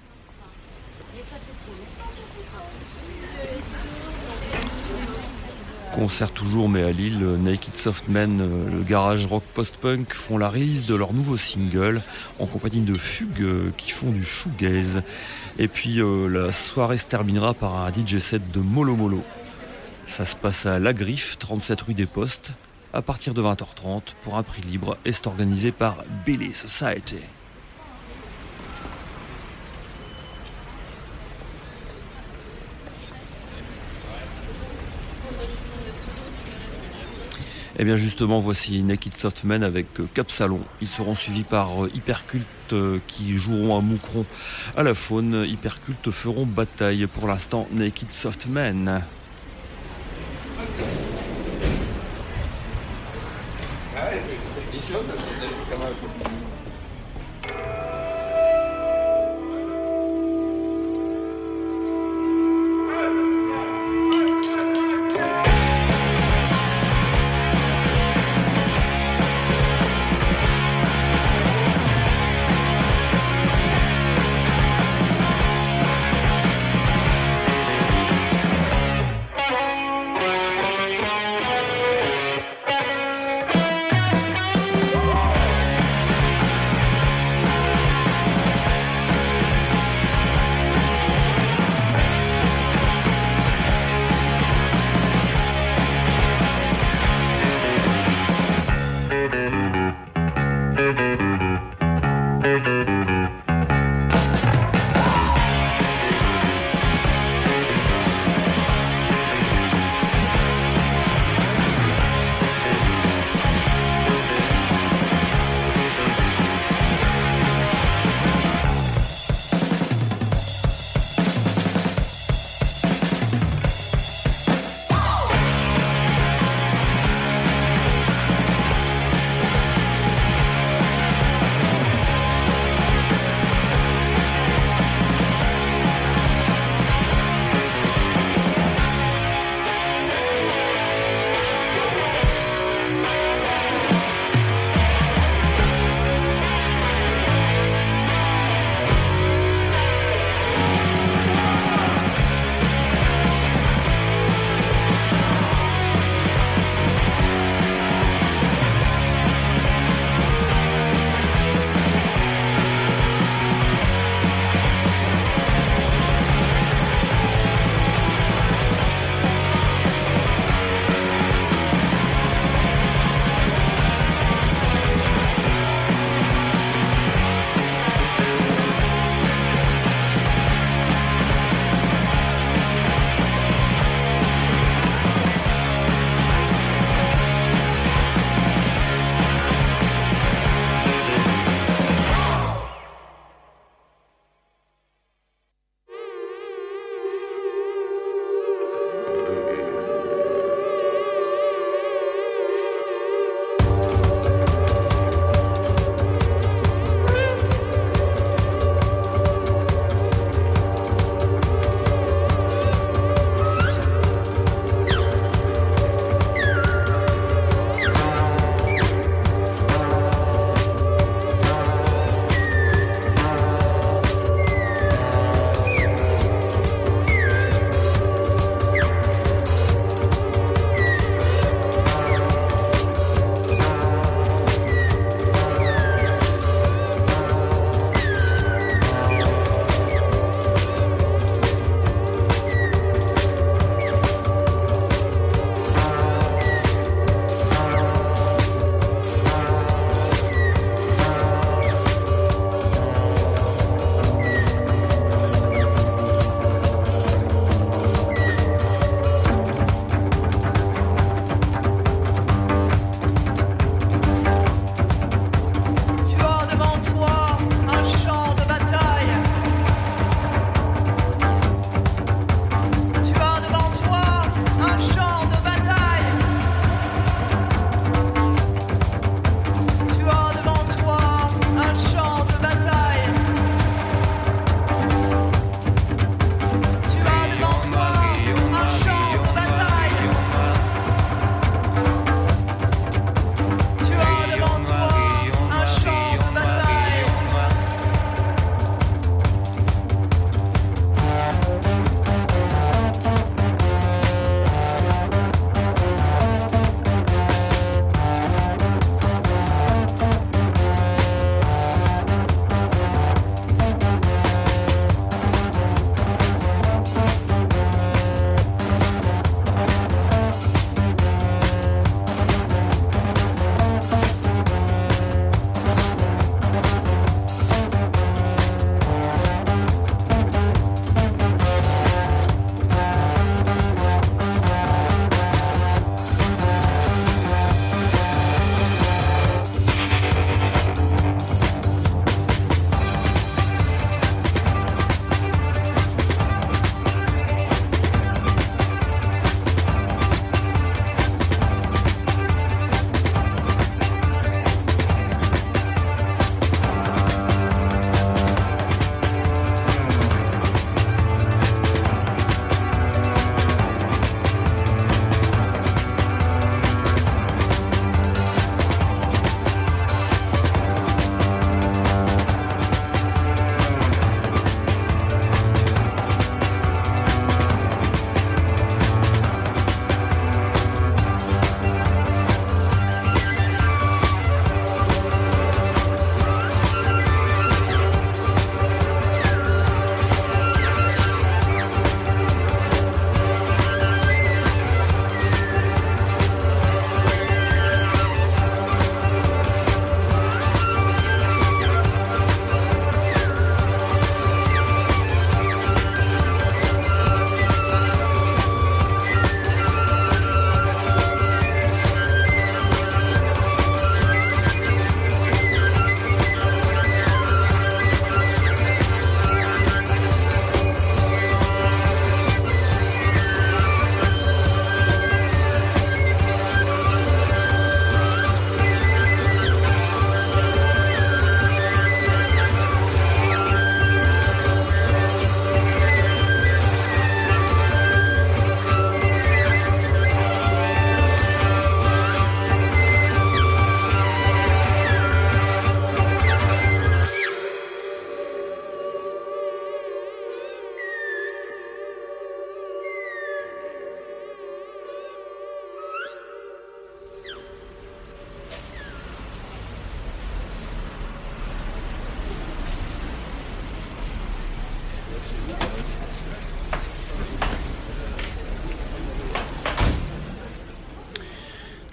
Concert 5.98 6.30
toujours, 6.30 6.68
mais 6.68 6.84
à 6.84 6.92
Lille, 6.92 7.18
Naked 7.18 7.74
Softmen, 7.74 8.40
euh, 8.40 8.70
le 8.70 8.84
garage 8.84 9.26
rock 9.26 9.42
post-punk 9.52 10.14
font 10.14 10.38
la 10.38 10.48
release 10.48 10.86
de 10.86 10.94
leur 10.94 11.12
nouveau 11.12 11.36
single 11.36 12.02
en 12.38 12.46
compagnie 12.46 12.82
de 12.82 12.96
Fugue 12.96 13.42
euh, 13.42 13.72
qui 13.76 13.90
font 13.90 14.10
du 14.10 14.22
shoegaze. 14.22 15.02
Et 15.58 15.66
puis 15.66 16.00
euh, 16.00 16.28
la 16.28 16.52
soirée 16.52 16.98
se 16.98 17.04
terminera 17.04 17.52
par 17.52 17.74
un 17.84 17.90
DJ 17.92 18.18
set 18.18 18.52
de 18.52 18.60
Molo 18.60 18.94
Molo. 18.94 19.24
Ça 20.06 20.24
se 20.24 20.36
passe 20.36 20.66
à 20.66 20.78
La 20.78 20.92
Griffe, 20.92 21.36
37 21.36 21.80
rue 21.80 21.94
des 21.94 22.06
Postes, 22.06 22.52
à 22.92 23.02
partir 23.02 23.34
de 23.34 23.42
20h30 23.42 24.02
pour 24.22 24.38
un 24.38 24.44
prix 24.44 24.62
libre 24.62 24.98
et 25.04 25.10
c'est 25.10 25.26
organisé 25.26 25.72
par 25.72 25.96
Billy 26.24 26.52
Society. 26.52 27.16
Eh 37.80 37.84
bien 37.84 37.94
justement, 37.94 38.40
voici 38.40 38.82
Naked 38.82 39.14
Softman 39.14 39.62
avec 39.62 39.86
Cap 40.12 40.32
Salon. 40.32 40.60
Ils 40.80 40.88
seront 40.88 41.14
suivis 41.14 41.44
par 41.44 41.70
Hypercult 41.94 42.44
qui 43.06 43.36
joueront 43.36 43.78
à 43.78 43.80
Moucron 43.80 44.26
à 44.76 44.82
la 44.82 44.94
faune. 44.94 45.44
Hypercult 45.46 46.10
feront 46.10 46.44
bataille. 46.44 47.06
Pour 47.06 47.28
l'instant, 47.28 47.68
Naked 47.72 48.10
Softman. 48.10 49.02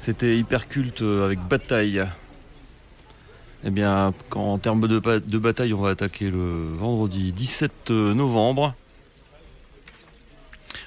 C'était 0.05 0.37
hyper 0.37 0.67
culte 0.67 1.01
avec 1.01 1.39
Bataille. 1.39 2.05
Eh 3.63 3.71
bien, 3.71 4.13
en 4.35 4.59
termes 4.59 4.87
de, 4.87 4.99
de, 4.99 5.37
bataille, 5.39 5.73
on 5.73 5.81
va 5.81 5.89
attaquer 5.89 6.29
le 6.29 6.75
vendredi 6.75 7.31
17 7.31 7.89
novembre. 7.89 8.75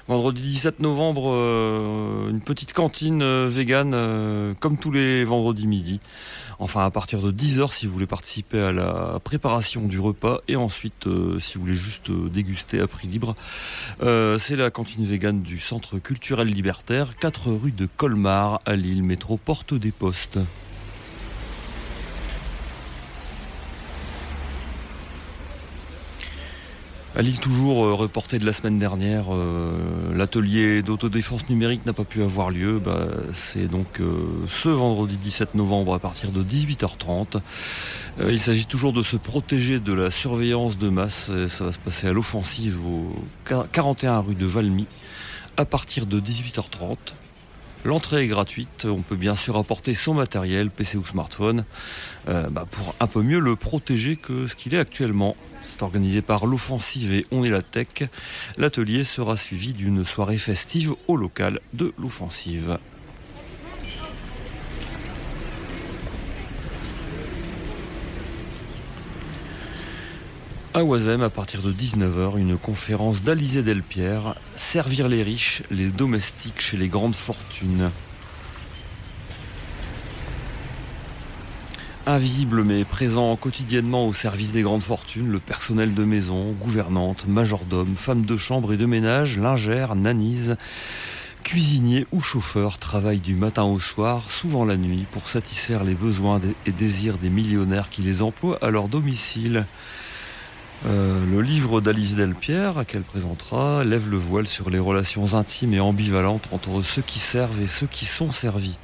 Vendredi 0.09 0.41
17 0.41 0.81
novembre, 0.81 1.35
euh, 1.35 2.31
une 2.31 2.41
petite 2.41 2.73
cantine 2.73 3.21
euh, 3.21 3.47
vegan, 3.51 3.93
euh, 3.93 4.55
comme 4.59 4.79
tous 4.79 4.91
les 4.91 5.23
vendredis 5.23 5.67
midi. 5.67 6.01
Enfin, 6.59 6.83
à 6.83 6.91
partir 6.91 7.21
de 7.21 7.31
10h 7.31 7.71
si 7.75 7.87
vous 7.87 7.93
voulez 7.93 8.07
participer 8.07 8.59
à 8.59 8.73
la 8.73 9.21
préparation 9.23 9.83
du 9.83 10.01
repas 10.01 10.41
et 10.49 10.57
ensuite 10.57 11.07
si 11.41 11.55
vous 11.55 11.61
voulez 11.61 11.75
juste 11.75 12.11
déguster 12.11 12.81
à 12.81 12.89
prix 12.89 13.07
libre. 13.07 13.37
C'est 14.01 14.57
la 14.57 14.71
cantine 14.71 15.05
vegan 15.05 15.41
du 15.41 15.61
Centre 15.61 16.01
culturel 16.01 16.49
libertaire, 16.49 17.17
4 17.17 17.53
rue 17.53 17.71
de 17.71 17.87
Colmar 17.87 18.59
à 18.67 18.75
Lille, 18.75 19.05
métro 19.05 19.37
Porte 19.37 19.75
des 19.75 19.93
Postes. 19.93 20.41
À 27.19 27.23
Lille 27.23 27.41
toujours, 27.41 27.85
euh, 27.85 27.95
reporté 27.95 28.39
de 28.39 28.47
la 28.47 28.53
semaine 28.53 28.79
dernière, 28.79 29.35
euh, 29.35 30.15
l'atelier 30.15 30.83
d'autodéfense 30.83 31.49
numérique 31.49 31.85
n'a 31.85 31.93
pas 31.93 32.05
pu 32.05 32.23
avoir 32.23 32.49
lieu. 32.49 32.79
Bah, 32.79 33.09
c'est 33.33 33.67
donc 33.67 33.99
euh, 33.99 34.25
ce 34.47 34.69
vendredi 34.69 35.17
17 35.17 35.57
novembre 35.57 35.95
à 35.95 35.99
partir 35.99 36.31
de 36.31 36.45
18h30. 36.45 37.41
il 38.21 38.41
s'agit 38.41 38.67
toujours 38.67 38.93
de 38.93 39.03
se 39.03 39.17
protéger 39.17 39.81
de 39.81 39.93
la 39.93 40.13
surveillance 40.13 40.79
de 40.79 40.91
masse. 40.91 41.29
ça 41.49 41.65
va 41.65 41.73
se 41.73 41.81
passer 41.81 42.07
à 42.07 42.13
l'offensive 42.13 42.79
au 42.87 43.13
41 43.73 44.21
rue 44.21 44.37
de 44.37 44.47
Valmy 44.47 44.87
à 45.57 45.65
partir 45.65 46.07
de 46.07 46.21
18h30. 46.21 46.99
L'entrée 47.85 48.23
est 48.23 48.29
gratuite, 48.29 48.87
on 48.89 49.03
peut 49.03 49.17
bien 49.17 49.35
sûr 49.35 49.57
apporter 49.57 49.95
son 49.95 50.15
matériel, 50.15 50.71
PC 50.71 50.97
ou 50.99 51.05
smartphone, 51.05 51.65
bah, 52.27 52.65
pour 52.71 52.95
un 53.01 53.07
peu 53.09 53.23
mieux 53.23 53.41
le 53.41 53.57
protéger 53.57 54.15
que 54.15 54.47
ce 54.47 54.55
qu'il 54.55 54.73
est 54.75 54.79
actuellement. 54.79 55.35
C'est 55.69 55.83
organisé 55.83 56.23
par 56.23 56.47
l'Offensive 56.47 57.13
et 57.13 57.27
On 57.31 57.45
est 57.45 57.51
la 57.51 57.61
Tech. 57.61 58.09
L'atelier 58.57 59.05
sera 59.05 59.37
suivi 59.37 59.75
d'une 59.75 60.05
soirée 60.05 60.39
festive 60.39 60.95
au 61.09 61.17
local 61.17 61.61
de 61.75 61.93
l'Offensive. 61.99 62.79
À 70.73 70.85
Oisem, 70.85 71.23
à 71.23 71.31
partir 71.31 71.61
de 71.61 71.73
19h, 71.73 72.39
une 72.39 72.57
conférence 72.57 73.23
d'Alizé 73.23 73.63
Delpierre, 73.63 74.37
Servir 74.57 75.09
les 75.09 75.23
riches, 75.23 75.63
les 75.71 75.89
domestiques 75.89 76.61
chez 76.61 76.77
les 76.77 76.89
grandes 76.89 77.17
fortunes. 77.17 77.91
Invisible 82.09 82.65
mais 82.65 82.87
présent 82.87 83.37
quotidiennement 83.37 84.07
au 84.07 84.15
service 84.15 84.51
des 84.51 84.63
grandes 84.63 84.83
fortunes, 84.83 85.31
le 85.31 85.41
personnel 85.41 85.93
de 85.93 86.05
maison, 86.05 86.53
gouvernante, 86.53 87.27
majordome, 87.29 87.97
femme 87.97 88.25
de 88.25 88.39
chambre 88.39 88.73
et 88.73 88.79
de 88.79 88.87
ménage, 88.87 89.37
lingère, 89.37 89.95
nanise, 89.95 90.57
cuisinier 91.45 92.07
ou 92.11 92.23
chauffeur 92.23 92.79
travaillent 92.79 93.21
du 93.21 93.35
matin 93.35 93.65
au 93.65 93.79
soir, 93.79 94.31
souvent 94.31 94.65
la 94.65 94.79
nuit, 94.79 95.05
pour 95.11 95.29
satisfaire 95.29 95.85
les 95.85 95.95
besoins 95.95 96.41
et 96.65 96.73
désirs 96.73 97.19
des 97.19 97.29
millionnaires 97.29 97.91
qui 97.91 98.01
les 98.01 98.23
emploient 98.23 98.59
à 98.63 98.71
leur 98.71 98.89
domicile. 98.89 99.67
Euh, 100.87 101.27
le 101.27 101.43
livre 101.43 101.83
d'Alice 101.83 102.15
Delpierre, 102.15 102.87
qu'elle 102.87 103.03
présentera, 103.03 103.85
lève 103.85 104.09
le 104.09 104.17
voile 104.17 104.47
sur 104.47 104.71
les 104.71 104.79
relations 104.79 105.35
intimes 105.35 105.75
et 105.75 105.81
ambivalentes 105.81 106.49
entre 106.53 106.83
ceux 106.83 107.03
qui 107.03 107.19
servent 107.19 107.61
et 107.61 107.69
ceux 107.69 107.87
qui 107.87 108.07
sont 108.07 108.33
servis. 108.33 108.79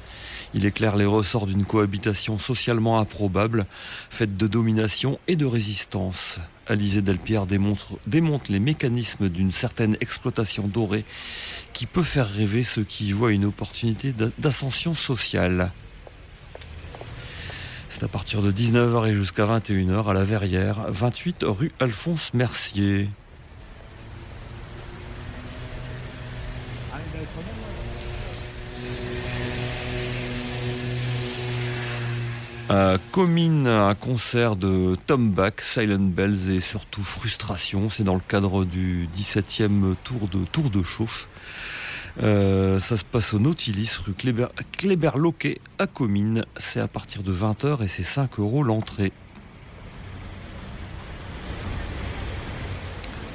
Il 0.55 0.65
éclaire 0.65 0.95
les 0.95 1.05
ressorts 1.05 1.47
d'une 1.47 1.65
cohabitation 1.65 2.39
socialement 2.39 2.97
improbable, 2.97 3.65
faite 4.09 4.37
de 4.37 4.47
domination 4.47 5.19
et 5.27 5.35
de 5.35 5.45
résistance. 5.45 6.39
Alizé 6.65 7.01
Delpierre 7.01 7.45
démontre, 7.45 7.99
démontre 8.07 8.49
les 8.49 8.61
mécanismes 8.61 9.27
d'une 9.27 9.51
certaine 9.51 9.97
exploitation 9.99 10.69
dorée 10.69 11.03
qui 11.73 11.85
peut 11.85 12.03
faire 12.03 12.29
rêver 12.29 12.63
ceux 12.63 12.85
qui 12.85 13.07
y 13.07 13.11
voient 13.11 13.33
une 13.33 13.43
opportunité 13.43 14.13
d'ascension 14.39 14.93
sociale. 14.93 15.73
C'est 17.89 18.03
à 18.03 18.07
partir 18.07 18.41
de 18.41 18.51
19h 18.51 19.09
et 19.09 19.13
jusqu'à 19.13 19.45
21h 19.45 20.09
à 20.09 20.13
la 20.13 20.23
Verrière, 20.23 20.85
28 20.87 21.43
rue 21.43 21.73
Alphonse 21.81 22.33
Mercier. 22.33 23.09
À 32.67 32.97
Comine, 33.11 33.67
un 33.67 33.93
concert 33.93 34.55
de 34.55 34.95
Tom 35.05 35.29
Bach, 35.29 35.53
Silent 35.61 35.99
Bells 35.99 36.49
et 36.49 36.59
surtout 36.59 37.03
Frustration. 37.03 37.91
C'est 37.91 38.03
dans 38.03 38.15
le 38.15 38.21
cadre 38.27 38.65
du 38.65 39.07
17e 39.15 39.93
tour 40.03 40.27
de 40.27 40.39
Tour 40.51 40.71
de 40.71 40.81
Chauffe. 40.81 41.27
Euh, 42.23 42.79
ça 42.79 42.97
se 42.97 43.03
passe 43.03 43.35
au 43.35 43.39
Nautilus, 43.39 43.99
rue 44.03 44.13
Kléber, 44.13 44.47
Kléberloquet 44.71 45.59
à 45.77 45.85
Comines. 45.85 46.43
C'est 46.57 46.79
à 46.79 46.87
partir 46.87 47.21
de 47.21 47.31
20h 47.31 47.83
et 47.83 47.87
c'est 47.87 48.01
5 48.01 48.39
euros 48.39 48.63
l'entrée. 48.63 49.11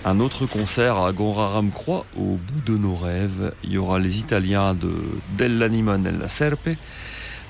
Un 0.05 0.19
autre 0.19 0.47
concert 0.47 0.97
à 0.97 1.13
Goraram 1.13 1.71
Croix, 1.71 2.05
au 2.17 2.37
bout 2.37 2.63
de 2.67 2.77
nos 2.77 2.97
rêves. 2.97 3.53
Il 3.63 3.71
y 3.71 3.79
aura 3.79 4.01
les 4.01 4.19
Italiens 4.19 4.75
de 4.75 4.93
Dell'Anima 5.37 5.99
nella 5.99 6.29
Serpe 6.29 6.71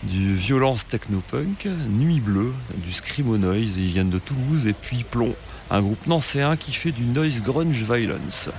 du 0.02 0.34
violence 0.34 0.86
technopunk, 0.86 1.68
Nuit 1.88 2.20
Bleue, 2.20 2.54
du 2.76 2.92
Scrimo 2.92 3.36
Noise, 3.36 3.76
ils 3.76 3.86
viennent 3.86 4.10
de 4.10 4.18
Toulouse, 4.18 4.66
et 4.66 4.72
puis 4.72 5.04
Plomb, 5.04 5.34
un 5.70 5.82
groupe 5.82 6.06
nancéen 6.06 6.56
qui 6.56 6.72
fait 6.72 6.92
du 6.92 7.04
noise 7.04 7.42
grunge 7.42 7.82
violence. 7.82 8.50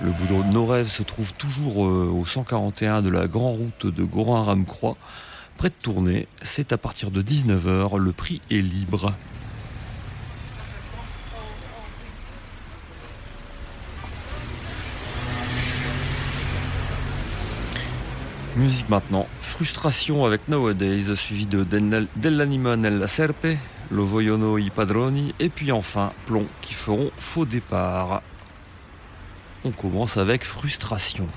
Le 0.00 0.10
bout 0.10 0.26
de 0.26 0.52
nos 0.52 0.66
rêves 0.66 0.88
se 0.88 1.02
trouve 1.02 1.32
toujours 1.34 1.86
euh, 1.86 2.10
au 2.12 2.26
141 2.26 3.02
de 3.02 3.10
la 3.10 3.28
grande 3.28 3.58
route 3.58 3.86
de 3.94 4.04
Gorin-Ramcroix. 4.04 4.96
Près 5.58 5.68
de 5.68 5.74
tourner, 5.80 6.26
c'est 6.42 6.72
à 6.72 6.78
partir 6.78 7.10
de 7.10 7.22
19h, 7.22 7.98
le 7.98 8.12
prix 8.12 8.40
est 8.50 8.62
libre. 8.62 9.14
Musique 18.56 18.90
maintenant. 18.90 19.26
Frustration 19.40 20.26
avec 20.26 20.46
Nowadays, 20.48 21.14
suivi 21.14 21.46
de 21.46 21.64
Dell'anima 22.16 22.76
nella 22.76 23.06
serpe, 23.06 23.58
Lo 23.90 24.06
vogliono 24.06 24.58
i 24.58 24.70
padroni, 24.70 25.34
et 25.40 25.48
puis 25.48 25.72
enfin 25.72 26.12
Plomb 26.26 26.46
qui 26.60 26.74
feront 26.74 27.10
faux 27.18 27.46
départ. 27.46 28.20
On 29.64 29.70
commence 29.70 30.18
avec 30.18 30.44
Frustration. 30.44 31.28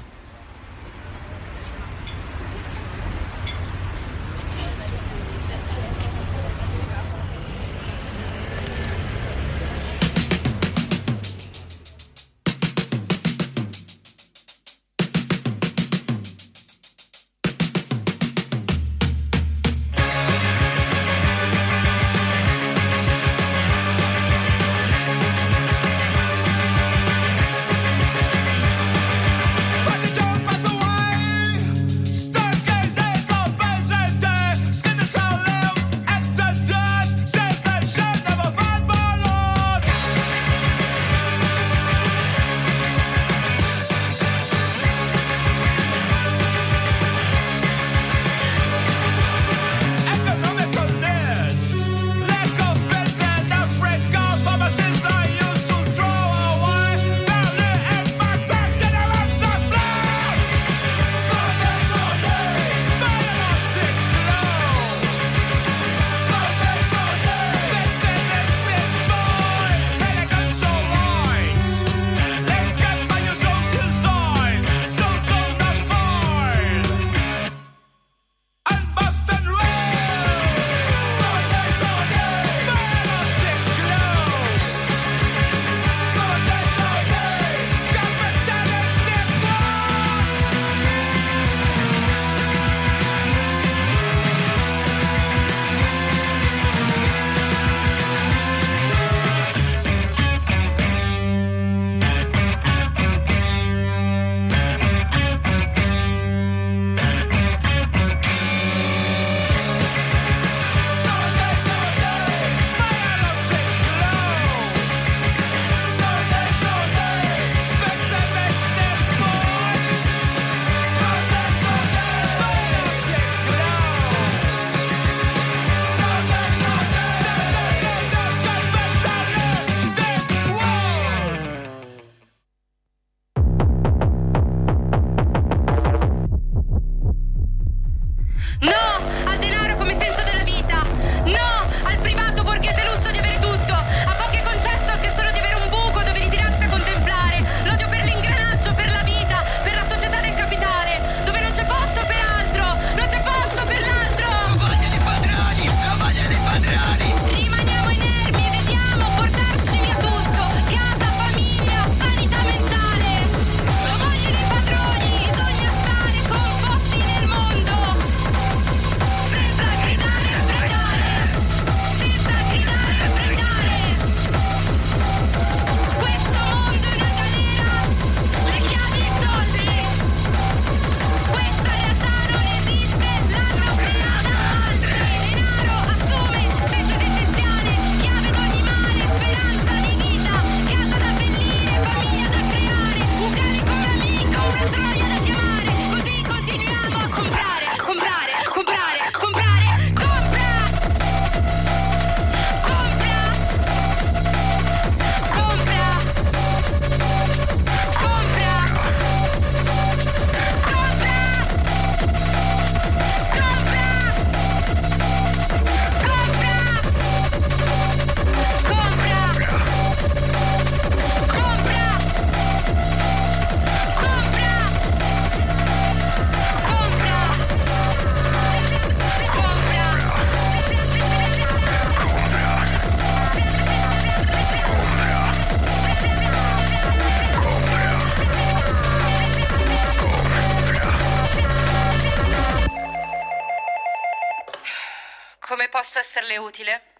Posso 245.95 245.99
esserle 245.99 246.37
utile? 246.37 246.94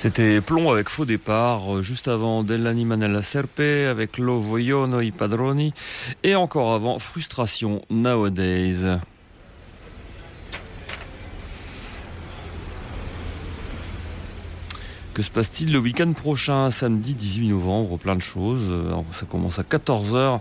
C'était 0.00 0.40
Plomb 0.40 0.70
avec 0.70 0.88
Faux 0.88 1.04
Départ, 1.04 1.76
euh, 1.76 1.82
juste 1.82 2.08
avant 2.08 2.42
Dell'anima 2.42 2.96
nella 2.96 3.20
serpe 3.20 3.60
avec 3.60 4.16
Lo 4.16 4.40
vogliono 4.40 5.02
i 5.02 5.10
padroni 5.10 5.74
et 6.22 6.34
encore 6.34 6.72
avant 6.72 6.98
Frustration 6.98 7.82
Nowadays. 7.90 8.98
Que 15.12 15.20
se 15.20 15.30
passe-t-il 15.30 15.70
le 15.70 15.78
week-end 15.78 16.14
prochain, 16.14 16.70
samedi 16.70 17.12
18 17.12 17.48
novembre 17.48 17.98
Plein 17.98 18.16
de 18.16 18.22
choses. 18.22 18.68
Euh, 18.70 18.94
ça 19.12 19.26
commence 19.26 19.58
à 19.58 19.64
14h. 19.64 20.40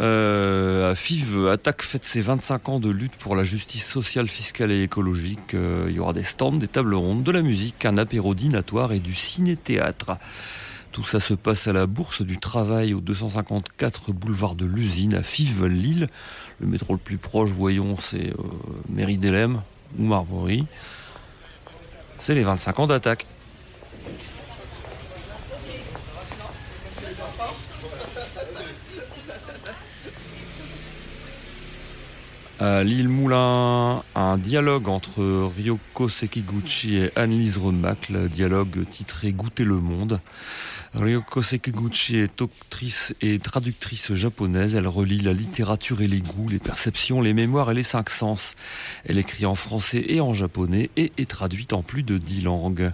Euh, 0.00 0.92
FIV 0.94 1.48
Attaque 1.50 1.82
fête 1.82 2.04
ses 2.04 2.20
25 2.20 2.68
ans 2.68 2.80
de 2.80 2.90
lutte 2.90 3.14
pour 3.16 3.36
la 3.36 3.44
justice 3.44 3.86
sociale, 3.86 4.28
fiscale 4.28 4.72
et 4.72 4.82
écologique. 4.82 5.54
Euh, 5.54 5.86
il 5.88 5.96
y 5.96 6.00
aura 6.00 6.12
des 6.12 6.24
stands, 6.24 6.52
des 6.52 6.68
tables 6.68 6.94
rondes, 6.94 7.22
de 7.22 7.30
la 7.30 7.42
musique, 7.42 7.84
un 7.84 7.96
apéro 7.96 8.34
dînatoire 8.34 8.92
et 8.92 8.98
du 8.98 9.14
ciné-théâtre. 9.14 10.16
Tout 10.90 11.04
ça 11.04 11.20
se 11.20 11.34
passe 11.34 11.66
à 11.66 11.72
la 11.72 11.86
Bourse 11.86 12.22
du 12.22 12.38
Travail 12.38 12.94
au 12.94 13.00
254 13.00 14.12
boulevard 14.12 14.54
de 14.54 14.64
l'Usine 14.64 15.14
à 15.14 15.22
FIV 15.22 15.66
Lille. 15.66 16.08
Le 16.60 16.66
métro 16.66 16.92
le 16.92 17.00
plus 17.00 17.18
proche, 17.18 17.50
voyons, 17.50 17.96
c'est 17.98 18.30
euh, 18.30 19.56
ou 19.98 20.04
Marbury. 20.04 20.66
C'est 22.18 22.34
les 22.34 22.44
25 22.44 22.78
ans 22.80 22.86
d'attaque. 22.86 23.26
À 32.66 32.82
l'île 32.82 33.10
Moulin, 33.10 34.02
un 34.14 34.38
dialogue 34.38 34.88
entre 34.88 35.50
Ryoko 35.54 36.08
Sekiguchi 36.08 36.96
et 36.96 37.10
Annelise 37.14 37.58
Ronmack, 37.58 38.08
le 38.08 38.30
dialogue 38.30 38.88
titré 38.88 39.32
Goûter 39.32 39.64
le 39.64 39.80
monde. 39.80 40.18
Ryoko 40.94 41.42
Sekiguchi 41.42 42.16
est 42.16 42.40
autrice 42.40 43.12
et 43.20 43.38
traductrice 43.38 44.14
japonaise. 44.14 44.76
Elle 44.76 44.88
relie 44.88 45.20
la 45.20 45.34
littérature 45.34 46.00
et 46.00 46.06
les 46.06 46.22
goûts, 46.22 46.48
les 46.48 46.58
perceptions, 46.58 47.20
les 47.20 47.34
mémoires 47.34 47.70
et 47.70 47.74
les 47.74 47.82
cinq 47.82 48.08
sens. 48.08 48.54
Elle 49.04 49.18
écrit 49.18 49.44
en 49.44 49.56
français 49.56 50.02
et 50.08 50.22
en 50.22 50.32
japonais 50.32 50.88
et 50.96 51.12
est 51.18 51.28
traduite 51.28 51.74
en 51.74 51.82
plus 51.82 52.02
de 52.02 52.16
dix 52.16 52.40
langues. 52.40 52.92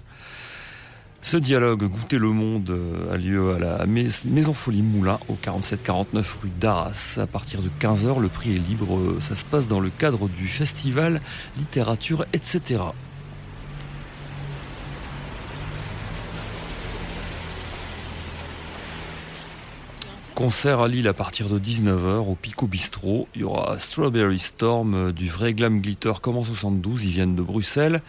Ce 1.22 1.36
dialogue 1.36 1.84
Goûter 1.84 2.18
le 2.18 2.30
monde 2.30 2.70
euh, 2.70 3.12
a 3.12 3.16
lieu 3.16 3.54
à 3.54 3.58
la 3.58 3.86
Maison 3.86 4.54
Folie 4.54 4.82
Moulin 4.82 5.20
au 5.28 5.34
47-49 5.34 6.24
rue 6.42 6.50
d'Arras. 6.58 7.18
À 7.20 7.26
partir 7.26 7.60
de 7.60 7.70
15h, 7.80 8.20
le 8.20 8.28
prix 8.28 8.56
est 8.56 8.58
libre. 8.58 8.98
Ça 9.20 9.34
se 9.34 9.44
passe 9.44 9.68
dans 9.68 9.80
le 9.80 9.90
cadre 9.90 10.28
du 10.28 10.48
festival 10.48 11.20
littérature, 11.58 12.24
etc. 12.32 12.80
Concert 20.40 20.80
à 20.80 20.88
Lille 20.88 21.06
à 21.06 21.12
partir 21.12 21.50
de 21.50 21.58
19h 21.58 22.26
au 22.26 22.34
Pico 22.34 22.66
Bistro. 22.66 23.28
Il 23.34 23.42
y 23.42 23.44
aura 23.44 23.78
Strawberry 23.78 24.38
Storm 24.38 24.94
euh, 24.94 25.12
du 25.12 25.28
vrai 25.28 25.52
glam 25.52 25.82
glitter 25.82 26.14
comme 26.22 26.38
en 26.38 26.44
72. 26.44 27.04
Ils 27.04 27.10
viennent 27.10 27.36
de 27.36 27.42
Bruxelles. 27.42 28.00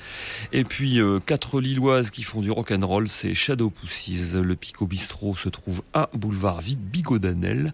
Et 0.53 0.63
puis 0.63 1.01
euh, 1.01 1.19
quatre 1.19 1.59
Lilloises 1.59 2.09
qui 2.09 2.23
font 2.23 2.39
du 2.39 2.49
rock 2.49 2.71
and 2.71 2.87
roll, 2.87 3.09
c'est 3.09 3.33
Shadow 3.33 3.69
Pussies. 3.69 4.31
Le 4.41 4.55
Pico 4.55 4.87
Bistro 4.87 5.35
se 5.35 5.49
trouve 5.49 5.83
à 5.93 6.09
boulevard 6.13 6.61
Bigodanel. 6.61 7.73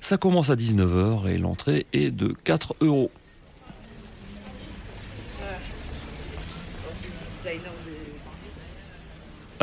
Ça 0.00 0.16
commence 0.16 0.50
à 0.50 0.56
19h 0.56 1.28
et 1.28 1.38
l'entrée 1.38 1.86
est 1.92 2.10
de 2.10 2.34
4 2.42 2.74
euros. 2.80 3.12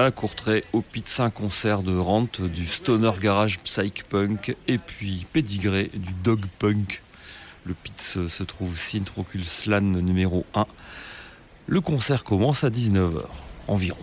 À 0.05 0.11
Courtrai 0.11 0.63
au 0.73 0.81
Pizza 0.81 1.29
concert 1.29 1.83
de 1.83 1.95
rente 1.95 2.41
du 2.41 2.65
Stoner 2.65 3.11
Garage 3.21 3.59
Psych 3.59 4.03
Punk 4.03 4.55
et 4.67 4.79
puis 4.79 5.27
Pédigré 5.31 5.91
du 5.93 6.13
Dog 6.23 6.45
Punk. 6.57 7.03
Le 7.65 7.75
Pitz 7.75 8.17
se 8.27 8.43
trouve 8.43 8.77
Sintrocul 8.77 9.45
Slan 9.45 9.81
numéro 9.81 10.45
1. 10.55 10.65
Le 11.67 11.81
concert 11.81 12.23
commence 12.23 12.63
à 12.63 12.69
19h 12.69 13.25
environ. 13.67 13.97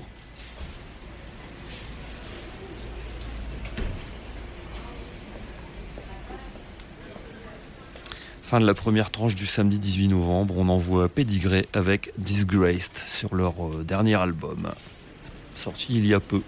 Fin 8.42 8.60
de 8.60 8.66
la 8.66 8.74
première 8.74 9.10
tranche 9.10 9.34
du 9.34 9.46
samedi 9.46 9.80
18 9.80 10.08
novembre, 10.08 10.56
on 10.58 10.68
envoie 10.68 11.08
Pédigré 11.08 11.68
avec 11.72 12.12
Disgraced 12.18 12.96
sur 13.06 13.34
leur 13.34 13.54
euh, 13.66 13.84
dernier 13.84 14.14
album 14.14 14.70
sorti 15.58 15.96
il 15.96 16.06
y 16.06 16.14
a 16.14 16.20
peu. 16.20 16.42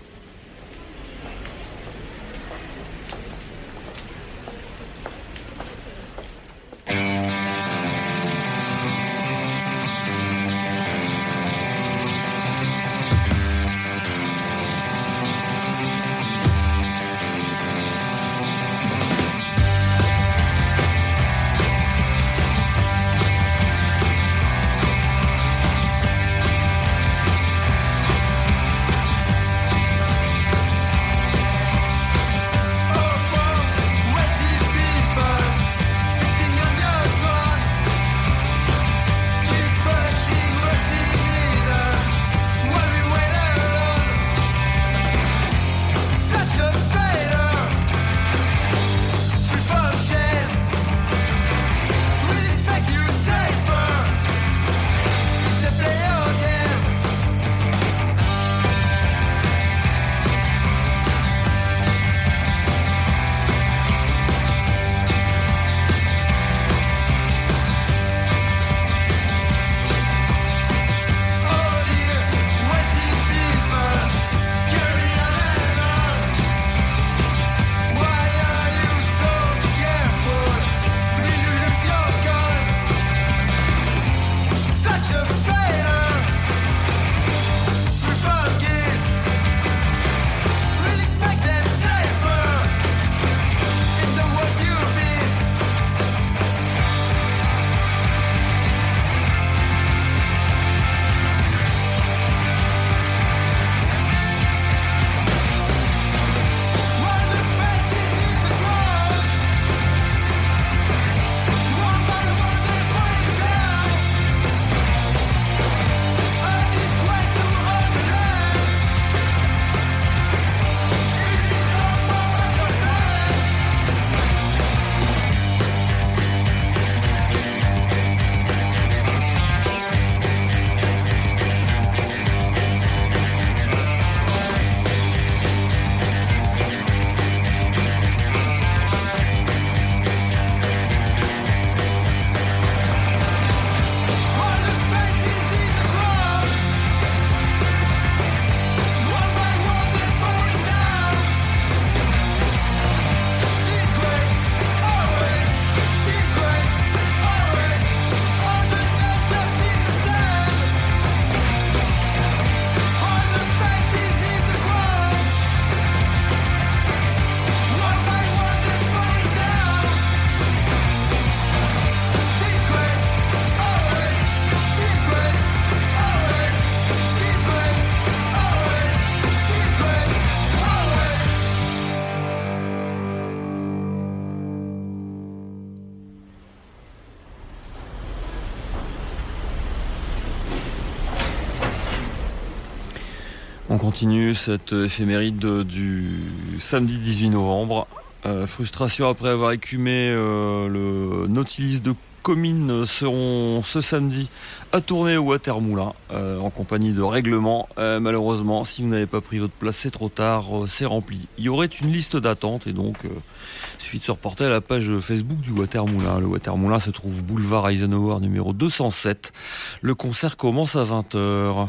Continue 193.78 194.34
cette 194.34 194.72
éphéméride 194.72 195.62
du 195.62 196.22
samedi 196.58 196.98
18 196.98 197.30
novembre. 197.30 197.86
Euh, 198.26 198.46
frustration 198.46 199.08
après 199.08 199.28
avoir 199.28 199.52
écumé 199.52 200.08
euh, 200.10 200.68
le 200.68 201.28
Nautilus 201.28 201.80
de 201.80 201.94
Comines 202.22 202.84
seront 202.84 203.62
ce 203.62 203.80
samedi 203.80 204.28
à 204.72 204.80
tourner 204.80 205.16
au 205.16 205.22
Watermoulin 205.22 205.94
euh, 206.10 206.38
en 206.40 206.50
compagnie 206.50 206.92
de 206.92 207.00
règlement. 207.00 207.68
malheureusement, 207.78 208.64
si 208.64 208.82
vous 208.82 208.88
n'avez 208.88 209.06
pas 209.06 209.20
pris 209.20 209.38
votre 209.38 209.54
place, 209.54 209.76
c'est 209.76 209.92
trop 209.92 210.08
tard, 210.08 210.46
c'est 210.66 210.84
rempli. 210.84 211.28
Il 211.38 211.44
y 211.44 211.48
aurait 211.48 211.66
une 211.66 211.92
liste 211.92 212.16
d'attente 212.16 212.66
et 212.66 212.72
donc 212.72 212.96
il 213.04 213.82
suffit 213.82 214.00
de 214.00 214.04
se 214.04 214.10
reporter 214.10 214.48
à 214.48 214.50
la 214.50 214.60
page 214.60 214.90
Facebook 214.98 215.40
du 215.40 215.52
Watermoulin. 215.52 216.18
Le 216.18 216.26
Watermoulin 216.26 216.80
se 216.80 216.90
trouve 216.90 217.22
boulevard 217.22 217.68
Eisenhower 217.70 218.20
numéro 218.20 218.52
207. 218.52 219.32
Le 219.80 219.94
concert 219.94 220.36
commence 220.36 220.74
à 220.74 220.84
20h. 220.84 221.68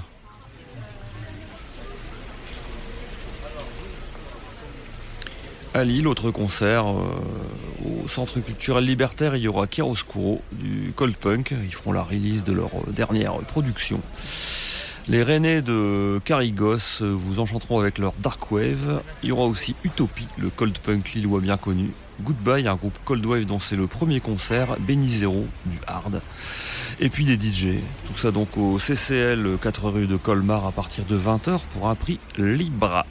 À 5.74 5.86
Lille, 5.86 6.06
autre 6.06 6.32
concert 6.32 6.86
euh, 6.88 7.06
au 7.86 8.10
Centre 8.10 8.42
culturel 8.42 8.84
libertaire, 8.84 9.38
il 9.38 9.44
y 9.44 9.48
aura 9.48 9.68
Chiaroscuro 9.68 10.42
du 10.52 10.92
Cold 10.94 11.16
Punk. 11.16 11.54
Ils 11.64 11.74
feront 11.74 11.94
la 11.94 12.04
release 12.04 12.44
de 12.44 12.52
leur 12.52 12.72
dernière 12.88 13.36
production. 13.38 14.02
Les 15.08 15.24
Rennais 15.24 15.62
de 15.62 16.20
Carigos 16.26 17.00
vous 17.00 17.40
enchanteront 17.40 17.80
avec 17.80 18.00
leur 18.00 18.12
Dark 18.18 18.52
Wave. 18.52 19.02
Il 19.24 19.30
y 19.30 19.32
aura 19.32 19.46
aussi 19.46 19.74
Utopie, 19.86 20.28
le 20.38 20.50
Cold 20.50 20.78
Punk 20.78 21.14
lillois 21.14 21.40
bien 21.40 21.56
connu. 21.56 21.92
Goodbye, 22.22 22.68
un 22.68 22.76
groupe 22.76 22.98
Cold 23.06 23.26
Wave 23.26 23.46
dont 23.46 23.62
c'est 23.62 23.78
le 23.78 23.88
premier 23.88 24.20
concert. 24.20 24.76
Benny 24.78 25.08
Zero, 25.08 25.46
du 25.66 25.78
hard. 25.88 26.22
Et 27.00 27.08
puis 27.08 27.24
des 27.24 27.36
DJ. 27.36 27.78
Tout 28.08 28.18
ça 28.18 28.32
donc 28.32 28.58
au 28.58 28.78
CCL 28.78 29.58
4 29.62 29.90
rue 29.90 30.08
de 30.08 30.18
Colmar 30.18 30.66
à 30.66 30.74
partir 30.74 31.06
de 31.06 31.18
20h 31.18 31.62
pour 31.74 31.88
un 31.88 31.96
prix 31.96 32.20
Libra. 32.38 33.06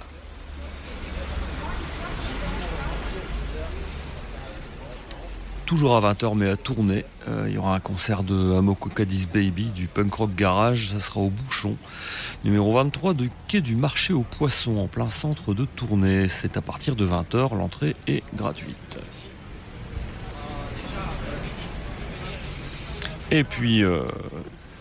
Toujours 5.71 5.97
à 5.97 6.13
20h 6.13 6.33
mais 6.35 6.51
à 6.51 6.57
tourner. 6.57 7.05
Euh, 7.29 7.45
il 7.47 7.55
y 7.55 7.57
aura 7.57 7.77
un 7.77 7.79
concert 7.79 8.25
de 8.25 8.57
Amoko 8.57 8.89
Cadiz 8.89 9.29
Baby 9.29 9.67
du 9.67 9.87
punk 9.87 10.13
rock 10.13 10.35
garage, 10.35 10.89
ça 10.89 10.99
sera 10.99 11.21
au 11.21 11.31
Bouchon, 11.31 11.77
numéro 12.45 12.73
23 12.73 13.15
de 13.15 13.29
quai 13.47 13.61
du 13.61 13.77
marché 13.77 14.13
aux 14.13 14.25
poissons 14.25 14.79
en 14.79 14.89
plein 14.89 15.11
centre 15.11 15.55
de 15.55 15.65
tournée. 15.65 16.29
C'est 16.29 16.57
à 16.57 16.61
partir 16.61 16.97
de 16.97 17.07
20h, 17.07 17.57
l'entrée 17.57 17.95
est 18.09 18.25
gratuite. 18.35 18.99
Et 23.31 23.45
puis 23.45 23.85
euh, 23.85 24.03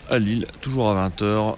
à 0.10 0.18
Lille, 0.18 0.48
toujours 0.60 0.90
à 0.90 1.08
20h, 1.08 1.56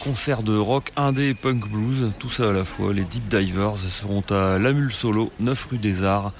concert 0.00 0.42
de 0.42 0.56
rock 0.56 0.92
indé 0.96 1.28
et 1.28 1.34
punk 1.34 1.68
blues, 1.68 2.12
tout 2.18 2.30
ça 2.30 2.50
à 2.50 2.52
la 2.52 2.64
fois. 2.64 2.92
Les 2.92 3.04
Deep 3.04 3.28
Divers 3.28 3.78
seront 3.88 4.24
à 4.30 4.58
Lamule 4.58 4.92
Solo, 4.92 5.30
9 5.40 5.68
rue 5.70 5.78
des 5.78 6.04
Arts, 6.04 6.32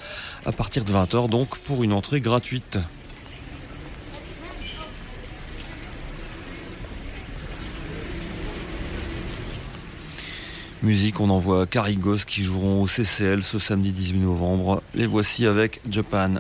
à 0.47 0.53
partir 0.53 0.84
de 0.84 0.92
20h 0.92 1.28
donc 1.28 1.59
pour 1.59 1.82
une 1.82 1.92
entrée 1.92 2.20
gratuite. 2.20 2.78
Musique, 10.82 11.18
on 11.20 11.30
envoie 11.30 11.66
Carigos 11.66 12.18
qui 12.26 12.44
joueront 12.44 12.82
au 12.82 12.86
CCL 12.86 13.42
ce 13.42 13.59
samedi 13.59 13.90
18 13.90 14.20
novembre. 14.20 14.82
Les 14.94 15.07
voici 15.07 15.47
avec 15.47 15.80
Japan. 15.90 16.34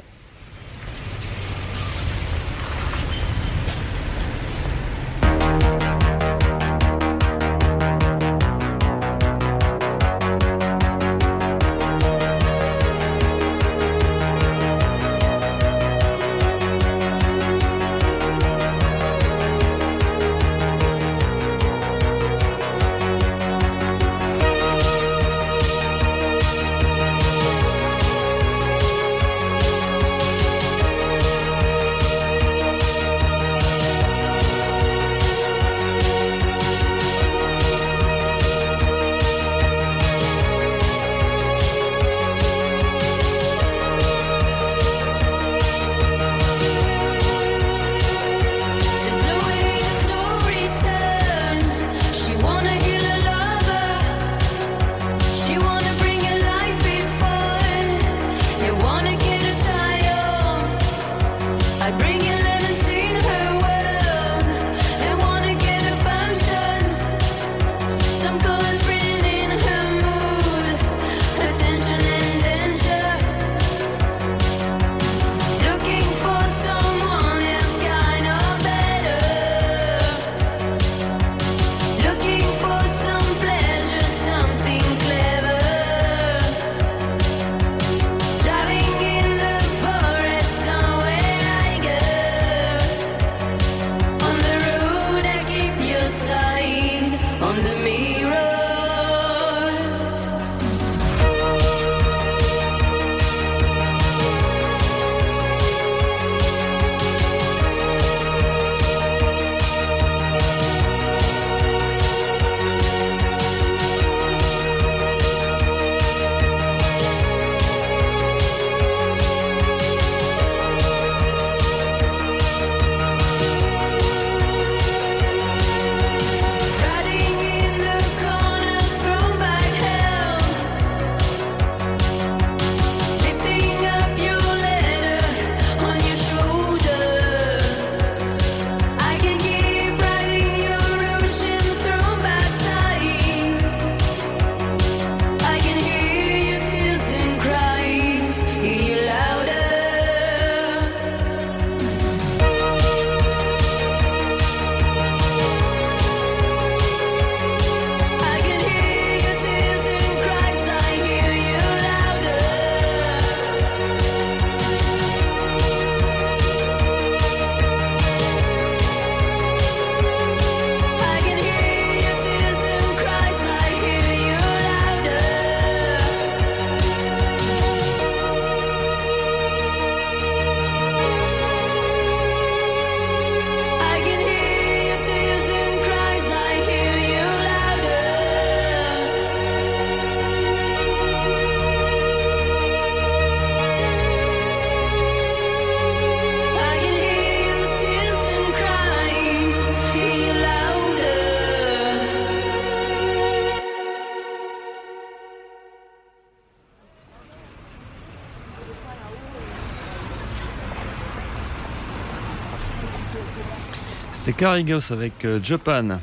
Carigos 214.36 214.92
avec 214.92 215.24
euh, 215.24 215.40
Japan. 215.42 215.98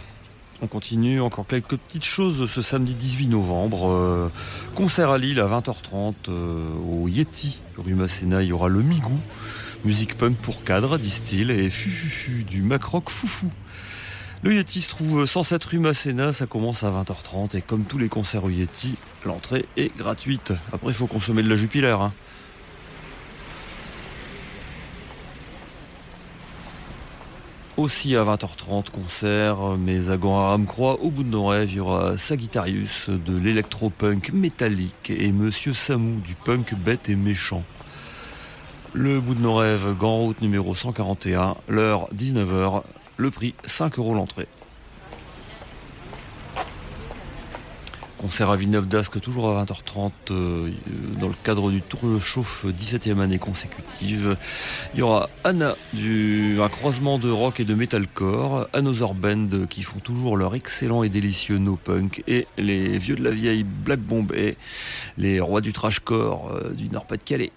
On 0.64 0.66
continue 0.66 1.22
encore 1.22 1.46
quelques 1.46 1.78
petites 1.78 2.04
choses 2.04 2.50
ce 2.50 2.64
samedi 2.64 2.96
18 2.96 3.28
novembre. 3.28 3.88
Euh, 3.88 4.32
concert 4.74 5.12
à 5.12 5.20
Lille 5.20 5.40
à 5.40 5.46
20h30 5.46 6.16
euh, 6.30 6.70
au 6.90 7.08
Yeti, 7.08 7.60
rue 7.78 7.94
Masséna. 7.94 8.42
Il 8.42 8.50
y 8.50 8.52
aura 8.52 8.70
le 8.70 8.82
Migou, 8.82 9.20
musique 9.86 10.18
punk 10.18 10.36
pour 10.38 10.64
cadre, 10.64 10.98
disent-ils, 10.98 11.52
et 11.52 11.70
Fufufu 11.70 12.44
du 12.44 12.64
Macroc 12.64 13.12
Foufou. 13.12 13.52
Le 14.42 14.56
Yeti 14.56 14.82
se 14.82 14.90
trouve 14.90 15.28
107 15.28 15.64
rue 15.66 15.80
Masséna, 15.80 16.34
ça 16.34 16.48
commence 16.48 16.84
à 16.84 16.90
20h30 16.90 17.56
et 17.56 17.62
comme 17.62 17.84
tous 17.84 18.00
les 18.00 18.10
concerts 18.10 18.46
au 18.46 18.50
Yeti, 18.50 18.96
l'entrée 19.28 19.68
est 19.78 19.96
gratuite. 19.96 20.54
Après, 20.74 20.88
il 20.88 20.96
faut 20.96 21.08
consommer 21.08 21.44
de 21.44 21.50
la 21.50 21.56
Jupiler. 21.56 21.96
Hein. 22.00 22.12
Aussi 27.76 28.16
à 28.16 28.24
20h30, 28.24 28.92
concert, 28.92 29.58
mais 29.80 30.12
à 30.12 30.18
Grand 30.18 30.64
Croix, 30.64 31.00
au 31.02 31.10
bout 31.10 31.24
de 31.24 31.30
nos 31.30 31.48
rêves, 31.48 31.72
il 31.72 31.78
y 31.78 31.80
aura 31.80 32.20
Sagittarius 32.20 33.10
de 33.10 33.36
l'électro-punk 33.36 34.32
métallique 34.32 35.10
et 35.10 35.32
Monsieur 35.32 35.74
Samou 35.74 36.20
du 36.20 36.36
punk 36.36 36.76
bête 36.76 37.10
et 37.10 37.16
méchant. 37.16 37.64
Le 38.94 39.20
bout 39.20 39.34
de 39.34 39.42
nos 39.42 39.56
rêves, 39.56 39.96
Grand 39.98 40.20
Route 40.20 40.40
numéro 40.44 40.76
141, 40.76 41.56
l'heure 41.68 42.08
19h, 42.14 42.84
le 43.18 43.32
prix 43.32 43.56
5 43.66 43.98
euros 43.98 44.14
l'entrée. 44.14 44.48
Concert 48.24 48.52
à 48.52 48.56
Villeneuve 48.56 48.88
d'Ascq, 48.88 49.20
toujours 49.20 49.50
à 49.50 49.66
20h30, 49.66 50.12
euh, 50.32 50.72
dans 51.20 51.28
le 51.28 51.34
cadre 51.44 51.70
du 51.72 51.82
Tour 51.82 52.00
de 52.10 52.20
Chauffe 52.20 52.64
17e 52.64 53.20
année 53.20 53.38
consécutive. 53.38 54.38
Il 54.94 55.02
y 55.02 55.02
aura 55.02 55.30
Anna, 55.44 55.76
du, 55.92 56.58
un 56.62 56.70
croisement 56.70 57.20
de 57.20 57.30
rock 57.30 57.60
et 57.60 57.66
de 57.66 57.76
metalcore, 57.76 58.70
Another 58.72 59.14
Band, 59.14 59.66
qui 59.70 59.84
font 59.84 60.00
toujours 60.00 60.38
leur 60.38 60.56
excellent 60.56 61.04
et 61.04 61.10
délicieux 61.10 61.58
no 61.58 61.76
punk, 61.76 62.24
et 62.26 62.48
les 62.58 62.98
vieux 62.98 63.18
de 63.18 63.26
la 63.26 63.32
vieille 63.32 63.66
Black 63.66 64.00
Bomb 64.00 64.32
et 64.34 64.56
les 65.18 65.42
rois 65.42 65.60
du 65.60 65.74
trashcore 65.74 66.50
euh, 66.54 66.74
du 66.74 66.88
Nord-Pas-de-Calais. 66.88 67.52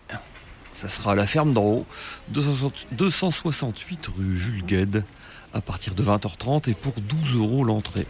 Ça 0.73 0.89
sera 0.89 1.13
à 1.13 1.15
la 1.15 1.29
ferme 1.29 1.53
d'en 1.53 1.63
haut, 1.63 1.87
268 2.31 4.07
rue 4.09 4.37
Jules 4.37 4.67
Gued, 4.67 5.05
à 5.55 5.61
partir 5.61 5.95
de 5.95 6.03
20h30 6.03 6.69
et 6.69 6.75
pour 6.75 6.95
12 6.95 7.37
euros 7.37 7.63
l'entrée. 7.63 8.09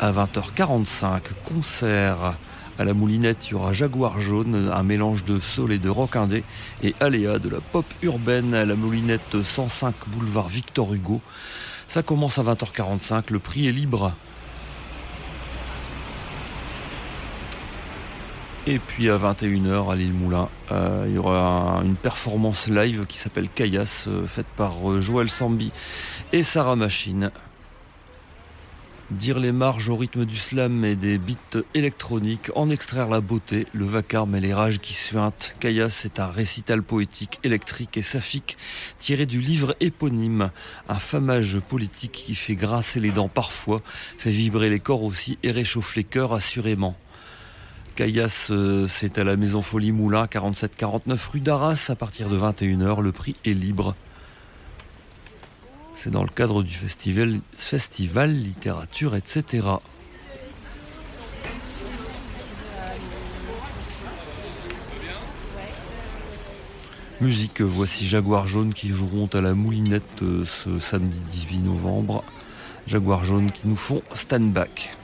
À 0.00 0.10
20h45. 0.10 1.20
Concert 1.44 2.34
à 2.78 2.84
la 2.84 2.94
Moulinette, 2.94 3.48
il 3.48 3.50
y 3.52 3.54
aura 3.54 3.74
Jaguar 3.74 4.18
Jaune, 4.20 4.70
un 4.74 4.82
mélange 4.82 5.24
de 5.24 5.38
soul 5.38 5.70
et 5.70 5.78
de 5.78 5.90
rock 5.90 6.16
indé, 6.16 6.42
et 6.82 6.94
Aléa 6.98 7.38
de 7.38 7.50
la 7.50 7.60
pop 7.60 7.84
urbaine 8.02 8.54
à 8.54 8.64
la 8.64 8.74
Moulinette 8.74 9.42
105 9.42 9.94
boulevard 10.06 10.48
Victor 10.48 10.94
Hugo. 10.94 11.20
Ça 11.88 12.02
commence 12.02 12.38
à 12.38 12.42
20h45, 12.42 13.30
le 13.30 13.38
prix 13.38 13.68
est 13.68 13.72
libre. 13.72 14.14
Et 18.66 18.78
puis 18.78 19.10
à 19.10 19.18
21h 19.18 19.90
à 19.90 19.96
l'île 19.96 20.12
Moulin, 20.12 20.48
euh, 20.70 21.04
il 21.08 21.14
y 21.14 21.18
aura 21.18 21.82
une 21.84 21.96
performance 21.96 22.68
live 22.68 23.04
qui 23.06 23.18
s'appelle 23.18 23.48
Caillasse, 23.48 24.06
euh, 24.06 24.26
faite 24.26 24.46
par 24.56 24.90
euh, 24.90 25.00
Joël 25.00 25.28
Sambi 25.28 25.72
et 26.32 26.42
Sarah 26.42 26.76
Machine. 26.76 27.30
Dire 29.10 29.40
les 29.40 29.50
marges 29.50 29.88
au 29.88 29.96
rythme 29.96 30.24
du 30.24 30.36
slam 30.36 30.84
et 30.84 30.94
des 30.94 31.18
beats 31.18 31.64
électroniques, 31.74 32.52
en 32.54 32.70
extraire 32.70 33.08
la 33.08 33.20
beauté, 33.20 33.66
le 33.72 33.84
vacarme 33.84 34.36
et 34.36 34.40
les 34.40 34.54
rages 34.54 34.78
qui 34.78 34.94
suintent. 34.94 35.56
Caillasse 35.58 36.04
est 36.04 36.20
un 36.20 36.28
récital 36.28 36.84
poétique, 36.84 37.40
électrique 37.42 37.96
et 37.96 38.02
saphique 38.02 38.56
tiré 39.00 39.26
du 39.26 39.40
livre 39.40 39.74
éponyme, 39.80 40.52
un 40.88 40.98
famage 41.00 41.58
politique 41.58 42.12
qui 42.12 42.36
fait 42.36 42.54
grincer 42.54 43.00
les 43.00 43.10
dents 43.10 43.28
parfois, 43.28 43.82
fait 44.16 44.30
vibrer 44.30 44.70
les 44.70 44.78
corps 44.78 45.02
aussi 45.02 45.38
et 45.42 45.50
réchauffe 45.50 45.96
les 45.96 46.04
cœurs 46.04 46.32
assurément. 46.32 46.96
Caillasse, 47.96 48.52
c'est 48.86 49.18
à 49.18 49.24
la 49.24 49.36
Maison 49.36 49.60
Folie 49.60 49.90
Moulin, 49.90 50.26
47-49 50.26 51.18
rue 51.32 51.40
d'Arras, 51.40 51.86
à 51.88 51.96
partir 51.96 52.28
de 52.28 52.38
21h, 52.38 53.00
le 53.00 53.10
prix 53.10 53.34
est 53.44 53.54
libre. 53.54 53.96
C'est 55.94 56.10
dans 56.10 56.22
le 56.22 56.28
cadre 56.28 56.62
du 56.62 56.74
festival, 56.74 58.32
littérature, 58.32 59.14
etc. 59.14 59.62
Musique, 67.20 67.60
voici 67.60 68.06
Jaguar 68.06 68.46
Jaune 68.46 68.72
qui 68.72 68.88
joueront 68.88 69.26
à 69.34 69.42
la 69.42 69.52
Moulinette 69.52 70.22
euh, 70.22 70.46
ce 70.46 70.78
samedi 70.78 71.20
18 71.28 71.58
novembre. 71.58 72.24
Jaguar 72.86 73.24
Jaune 73.24 73.52
qui 73.52 73.68
nous 73.68 73.76
font 73.76 74.00
stand 74.14 74.50
back. 74.52 74.96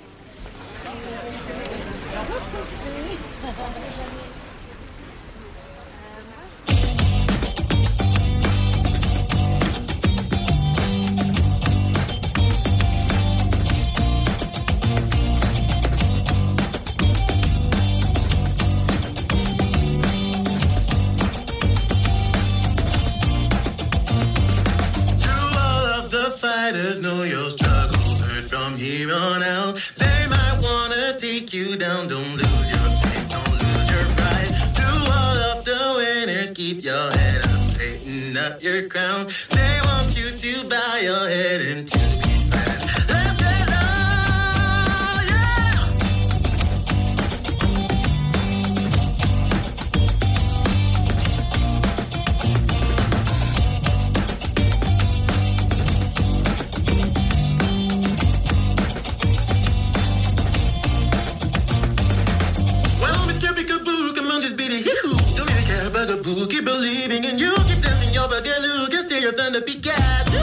look 69.61 69.87
at 69.87 70.36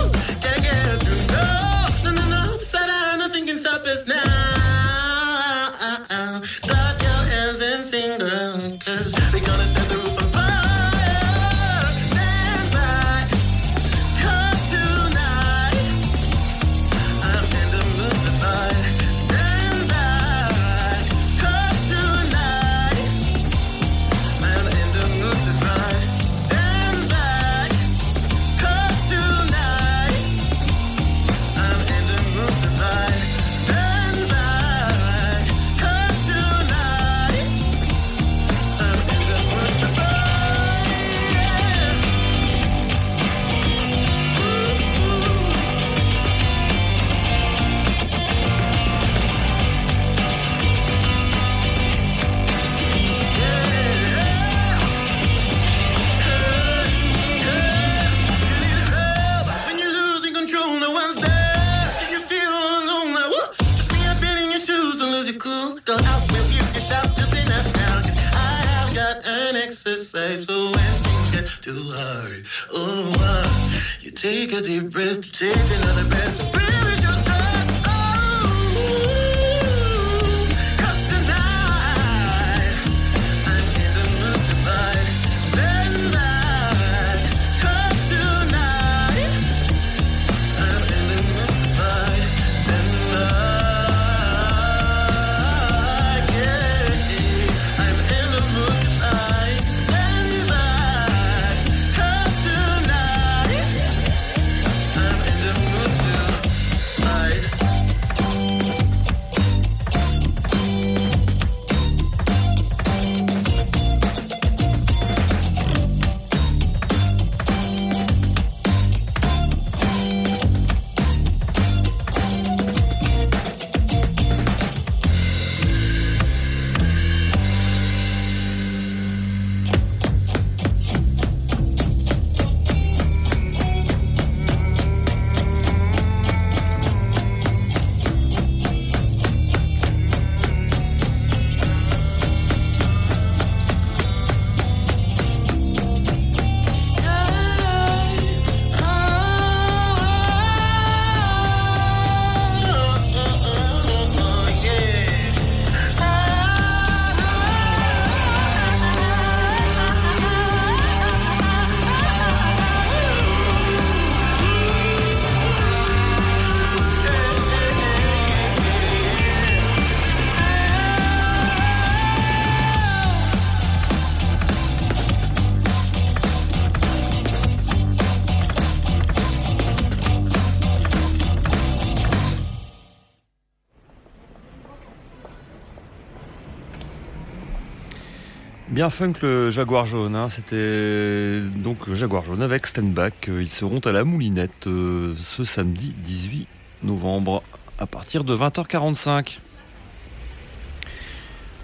Bien 188.83 188.89
funk 188.89 189.13
le 189.21 189.49
Jaguar 189.49 189.85
jaune, 189.85 190.13
hein. 190.13 190.27
c'était 190.27 191.39
donc 191.55 191.89
Jaguar 191.93 192.25
jaune 192.25 192.41
avec 192.41 192.67
Stenbach. 192.67 193.13
Ils 193.29 193.49
seront 193.49 193.79
à 193.79 193.93
la 193.93 194.03
Moulinette 194.03 194.67
euh, 194.67 195.15
ce 195.21 195.45
samedi 195.45 195.95
18 195.99 196.47
novembre 196.83 197.43
à 197.79 197.87
partir 197.87 198.25
de 198.25 198.35
20h45. 198.35 199.39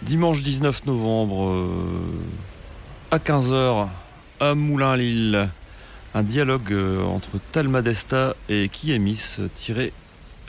Dimanche 0.02 0.44
19 0.44 0.86
novembre 0.86 1.50
euh, 1.50 2.22
à 3.12 3.18
15h 3.18 3.90
à 4.40 4.56
Moulin-Lille, 4.56 5.50
un 6.14 6.24
dialogue 6.24 6.72
euh, 6.72 7.04
entre 7.04 7.32
Talma 7.52 7.82
Desta 7.82 8.38
et 8.48 8.70
Kiemis 8.70 9.40
tiré, 9.56 9.92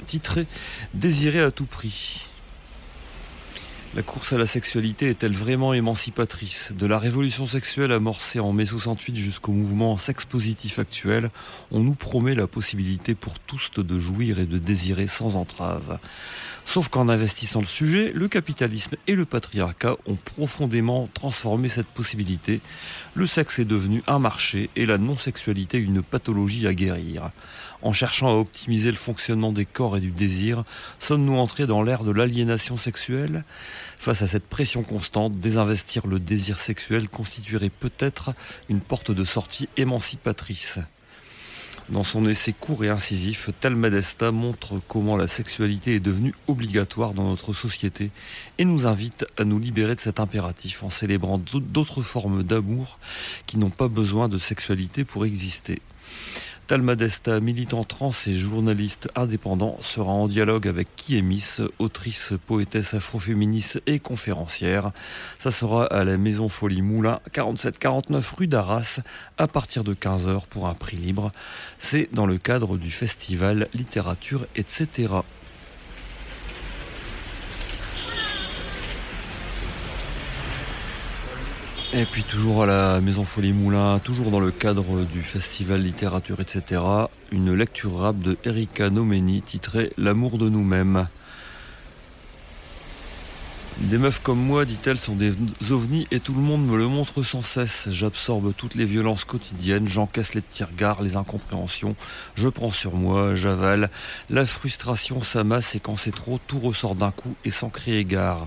titré 0.07 0.47
Désiré 0.95 1.41
à 1.41 1.51
tout 1.51 1.67
prix. 1.67 2.30
La 3.93 4.03
course 4.03 4.33
à 4.33 4.39
la 4.39 4.47
sexualité 4.47 5.09
est-elle 5.09 5.33
vraiment 5.33 5.75
émancipatrice? 5.75 6.73
De 6.79 6.87
la 6.87 6.97
révolution 6.97 7.45
sexuelle 7.45 7.91
amorcée 7.91 8.39
en 8.39 8.53
mai 8.53 8.65
68 8.65 9.17
jusqu'au 9.17 9.51
mouvement 9.51 9.99
sex 9.99 10.25
positif 10.25 10.79
actuel, 10.79 11.31
on 11.73 11.81
nous 11.81 11.97
promet 11.97 12.37
la 12.37 12.47
possibilité 12.47 13.17
pour 13.17 13.41
tous 13.41 13.73
de 13.77 13.99
jouir 13.99 14.39
et 14.39 14.47
de 14.47 14.59
désirer 14.59 15.09
sans 15.09 15.35
entrave. 15.35 15.99
Sauf 16.65 16.89
qu'en 16.89 17.09
investissant 17.09 17.59
le 17.59 17.67
sujet, 17.67 18.13
le 18.15 18.29
capitalisme 18.29 18.95
et 19.09 19.17
le 19.17 19.25
patriarcat 19.25 19.97
ont 20.07 20.15
profondément 20.15 21.09
transformé 21.13 21.69
cette 21.69 21.89
possibilité. 21.89 22.61
Le 23.15 23.27
sexe 23.27 23.59
est 23.59 23.65
devenu 23.65 24.05
un 24.07 24.21
marché 24.21 24.71
et 24.77 24.87
la 24.87 24.99
non-sexualité 24.99 25.79
une 25.79 26.01
pathologie 26.01 26.69
à 26.69 26.75
guérir. 26.75 27.33
En 27.83 27.93
cherchant 27.93 28.29
à 28.29 28.35
optimiser 28.35 28.91
le 28.91 28.97
fonctionnement 28.97 29.53
des 29.53 29.65
corps 29.65 29.97
et 29.97 30.01
du 30.01 30.11
désir, 30.11 30.65
sommes-nous 30.99 31.39
entrés 31.39 31.67
dans 31.67 31.83
l'ère 31.83 32.05
de 32.05 32.11
l'aliénation 32.11 32.77
sexuelle 32.77 33.45
Face 33.99 34.21
à 34.23 34.27
cette 34.27 34.47
pression 34.47 34.83
constante, 34.83 35.39
désinvestir 35.39 36.07
le 36.07 36.21
désir 36.21 36.59
sexuel 36.59 37.09
constituerait 37.09 37.71
peut-être 37.71 38.35
une 38.69 38.81
porte 38.81 39.11
de 39.11 39.25
sortie 39.25 39.69
émancipatrice. 39.77 40.79
Dans 41.89 42.05
son 42.05 42.29
essai 42.29 42.53
court 42.53 42.85
et 42.85 42.89
incisif, 42.89 43.51
Talmadesta 43.61 44.31
montre 44.31 44.81
comment 44.87 45.17
la 45.17 45.27
sexualité 45.27 45.97
est 45.97 46.01
devenue 46.01 46.35
obligatoire 46.47 47.15
dans 47.15 47.29
notre 47.29 47.53
société 47.53 48.13
et 48.59 48.65
nous 48.65 48.87
invite 48.87 49.27
à 49.39 49.45
nous 49.45 49.59
libérer 49.59 49.97
de 49.97 50.01
cet 50.01 50.21
impératif 50.21 50.85
en 50.85 50.91
célébrant 50.91 51.39
d'autres 51.39 52.03
formes 52.03 52.45
d'amour 52.45 52.99
qui 53.47 53.59
n'ont 53.59 53.71
pas 53.71 53.89
besoin 53.89 54.29
de 54.29 54.39
sexualité 54.39 55.05
pour 55.05 55.25
exister. 55.25 55.83
Talmadesta, 56.71 57.41
militant 57.41 57.83
trans 57.83 58.13
et 58.29 58.39
journaliste 58.39 59.09
indépendant, 59.17 59.77
sera 59.81 60.13
en 60.13 60.29
dialogue 60.29 60.69
avec 60.69 60.87
Kiemis, 60.95 61.57
autrice, 61.81 62.35
poétesse 62.47 62.95
afroféministe 62.95 63.83
et 63.89 63.99
conférencière. 63.99 64.93
Ça 65.41 65.51
sera 65.51 65.85
à 65.87 66.05
la 66.05 66.17
Maison 66.17 66.49
Folie 66.49 66.83
Moulin, 66.83 67.19
47-49 67.35 68.37
rue 68.37 68.47
d'Arras, 68.47 69.01
à 69.37 69.49
partir 69.49 69.83
de 69.83 69.95
15h 69.95 70.43
pour 70.49 70.69
un 70.69 70.75
prix 70.75 70.97
libre. 70.97 71.33
C'est 71.81 72.09
dans 72.13 72.27
le 72.27 72.39
cadre 72.39 72.79
du 72.79 72.93
festival 72.93 73.67
Littérature, 73.75 74.47
etc. 74.55 75.09
Et 81.93 82.05
puis 82.05 82.23
toujours 82.23 82.63
à 82.63 82.67
la 82.67 83.01
Maison 83.01 83.25
Folie 83.25 83.53
Moulin, 83.53 83.99
toujours 83.99 84.31
dans 84.31 84.39
le 84.39 84.53
cadre 84.53 85.05
du 85.05 85.25
festival 85.25 85.83
littérature, 85.83 86.39
etc., 86.39 86.81
une 87.33 87.53
lecture 87.53 87.97
rap 87.99 88.17
de 88.21 88.39
Erika 88.45 88.91
Nomeni 88.91 89.43
titrée 89.43 89.93
L'amour 89.99 90.39
de 90.39 90.49
nous-mêmes. 90.49 91.09
Des 93.79 93.99
meufs 93.99 94.21
comme 94.23 94.39
moi, 94.39 94.67
dit-elle, 94.67 94.99
sont 94.99 95.17
des 95.17 95.33
ovnis 95.71 96.07
et 96.13 96.21
tout 96.21 96.35
le 96.35 96.43
monde 96.43 96.65
me 96.65 96.77
le 96.77 96.87
montre 96.87 97.25
sans 97.25 97.43
cesse. 97.43 97.89
J'absorbe 97.91 98.55
toutes 98.57 98.77
les 98.77 98.85
violences 98.85 99.25
quotidiennes, 99.25 99.89
j'encaisse 99.89 100.35
les 100.35 100.43
petits 100.43 100.63
regards, 100.63 101.03
les 101.03 101.17
incompréhensions, 101.17 101.97
je 102.37 102.49
prends 102.49 102.71
sur 102.71 102.95
moi, 102.95 103.35
j'avale. 103.35 103.91
La 104.29 104.47
frustration 104.47 105.23
s'amasse 105.23 105.75
et 105.75 105.81
quand 105.81 105.97
c'est 105.97 106.15
trop, 106.15 106.39
tout 106.47 106.61
ressort 106.61 106.95
d'un 106.95 107.11
coup 107.11 107.35
et 107.45 107.51
sans 107.51 107.69
crier 107.69 108.05
gare. 108.05 108.47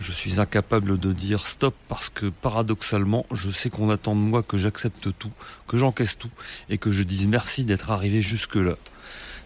Je 0.00 0.12
suis 0.12 0.38
incapable 0.40 0.98
de 0.98 1.12
dire 1.12 1.46
stop 1.46 1.74
parce 1.88 2.08
que 2.08 2.26
paradoxalement, 2.26 3.26
je 3.32 3.50
sais 3.50 3.68
qu'on 3.68 3.90
attend 3.90 4.14
de 4.14 4.20
moi 4.20 4.44
que 4.44 4.56
j'accepte 4.56 5.08
tout, 5.18 5.32
que 5.66 5.76
j'encaisse 5.76 6.16
tout 6.16 6.30
et 6.70 6.78
que 6.78 6.92
je 6.92 7.02
dise 7.02 7.26
merci 7.26 7.64
d'être 7.64 7.90
arrivé 7.90 8.22
jusque-là. 8.22 8.76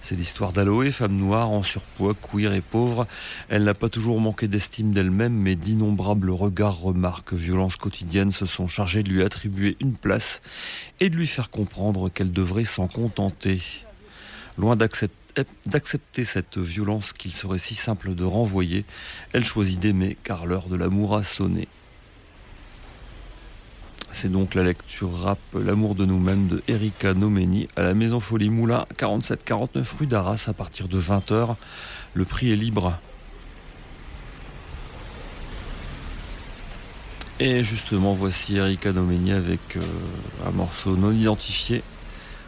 C'est 0.03 0.17
l'histoire 0.17 0.53
d'Aloé, 0.53 0.91
femme 0.91 1.17
noire, 1.17 1.49
en 1.51 1.63
surpoids, 1.63 2.15
queer 2.15 2.53
et 2.53 2.61
pauvre. 2.61 3.07
Elle 3.49 3.65
n'a 3.65 3.73
pas 3.73 3.89
toujours 3.89 4.21
manqué 4.21 4.49
d'estime 4.49 4.93
d'elle-même, 4.93 5.33
mais 5.33 5.55
d'innombrables 5.55 6.31
regards, 6.31 6.81
remarques, 6.81 7.33
violences 7.33 7.77
quotidiennes 7.77 8.33
se 8.33 8.45
sont 8.45 8.67
chargés 8.67 9.05
de 9.05 9.11
lui 9.11 9.23
attribuer 9.23 9.77
une 9.81 9.95
place 9.95 10.43
et 10.99 11.09
de 11.09 11.17
lui 11.17 11.29
faire 11.29 11.51
comprendre 11.51 12.09
qu'elle 12.09 12.33
devrait 12.33 12.65
s'en 12.65 12.89
contenter. 12.89 13.63
Loin 14.59 14.75
d'accepter 14.77 15.22
d'accepter 15.67 16.25
cette 16.25 16.59
violence 16.59 17.13
qu'il 17.13 17.33
serait 17.33 17.59
si 17.59 17.75
simple 17.75 18.15
de 18.15 18.25
renvoyer, 18.25 18.85
elle 19.33 19.45
choisit 19.45 19.79
d'aimer 19.79 20.17
car 20.23 20.47
l'heure 20.47 20.69
de 20.69 20.77
l'amour 20.77 21.17
a 21.17 21.25
sonné. 21.25 21.69
C'est 24.13 24.31
donc 24.31 24.55
la 24.55 24.63
lecture 24.63 25.19
rap 25.21 25.39
L'amour 25.55 25.95
de 25.95 26.05
nous-mêmes 26.05 26.47
de 26.47 26.63
Erika 26.69 27.15
Nomeni 27.15 27.67
à 27.77 27.83
la 27.83 27.95
Maison 27.95 28.21
Folie 28.21 28.51
Moulin, 28.51 28.85
47-49 28.99 29.85
rue 29.99 30.07
d'Arras 30.07 30.45
à 30.49 30.53
partir 30.53 30.87
de 30.87 31.01
20h. 31.01 31.57
Le 32.13 32.25
prix 32.27 32.53
est 32.53 32.57
libre. 32.57 32.99
Et 37.41 37.65
justement, 37.65 38.13
voici 38.13 38.59
Erika 38.59 38.93
Domeni 38.93 39.33
avec 39.33 39.77
euh, 39.77 39.81
un 40.47 40.51
morceau 40.51 40.97
non 40.97 41.11
identifié 41.11 41.83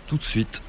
tout 0.07 0.19
de 0.19 0.23
suite. 0.23 0.63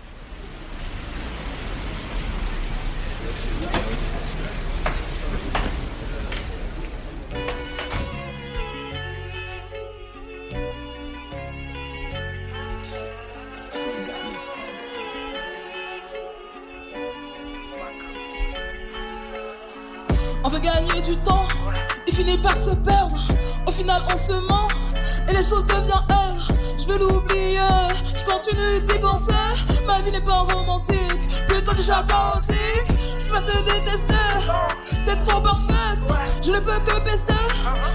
Je 26.98 28.24
continue 28.24 28.80
d'y 28.82 28.98
penser. 29.00 29.34
Ma 29.86 30.00
vie 30.02 30.12
n'est 30.14 30.22
pas 30.22 30.43
romantique, 30.43 30.98
déjà 31.76 32.03
chaotique. 32.07 32.88
Je 33.19 33.26
peux 33.28 33.41
te 33.41 33.57
détester, 33.63 34.13
t'es 35.05 35.15
trop 35.26 35.41
parfaite. 35.41 35.99
Je 36.41 36.51
ne 36.51 36.59
peux 36.59 36.80
que 36.80 36.99
pester 37.01 37.34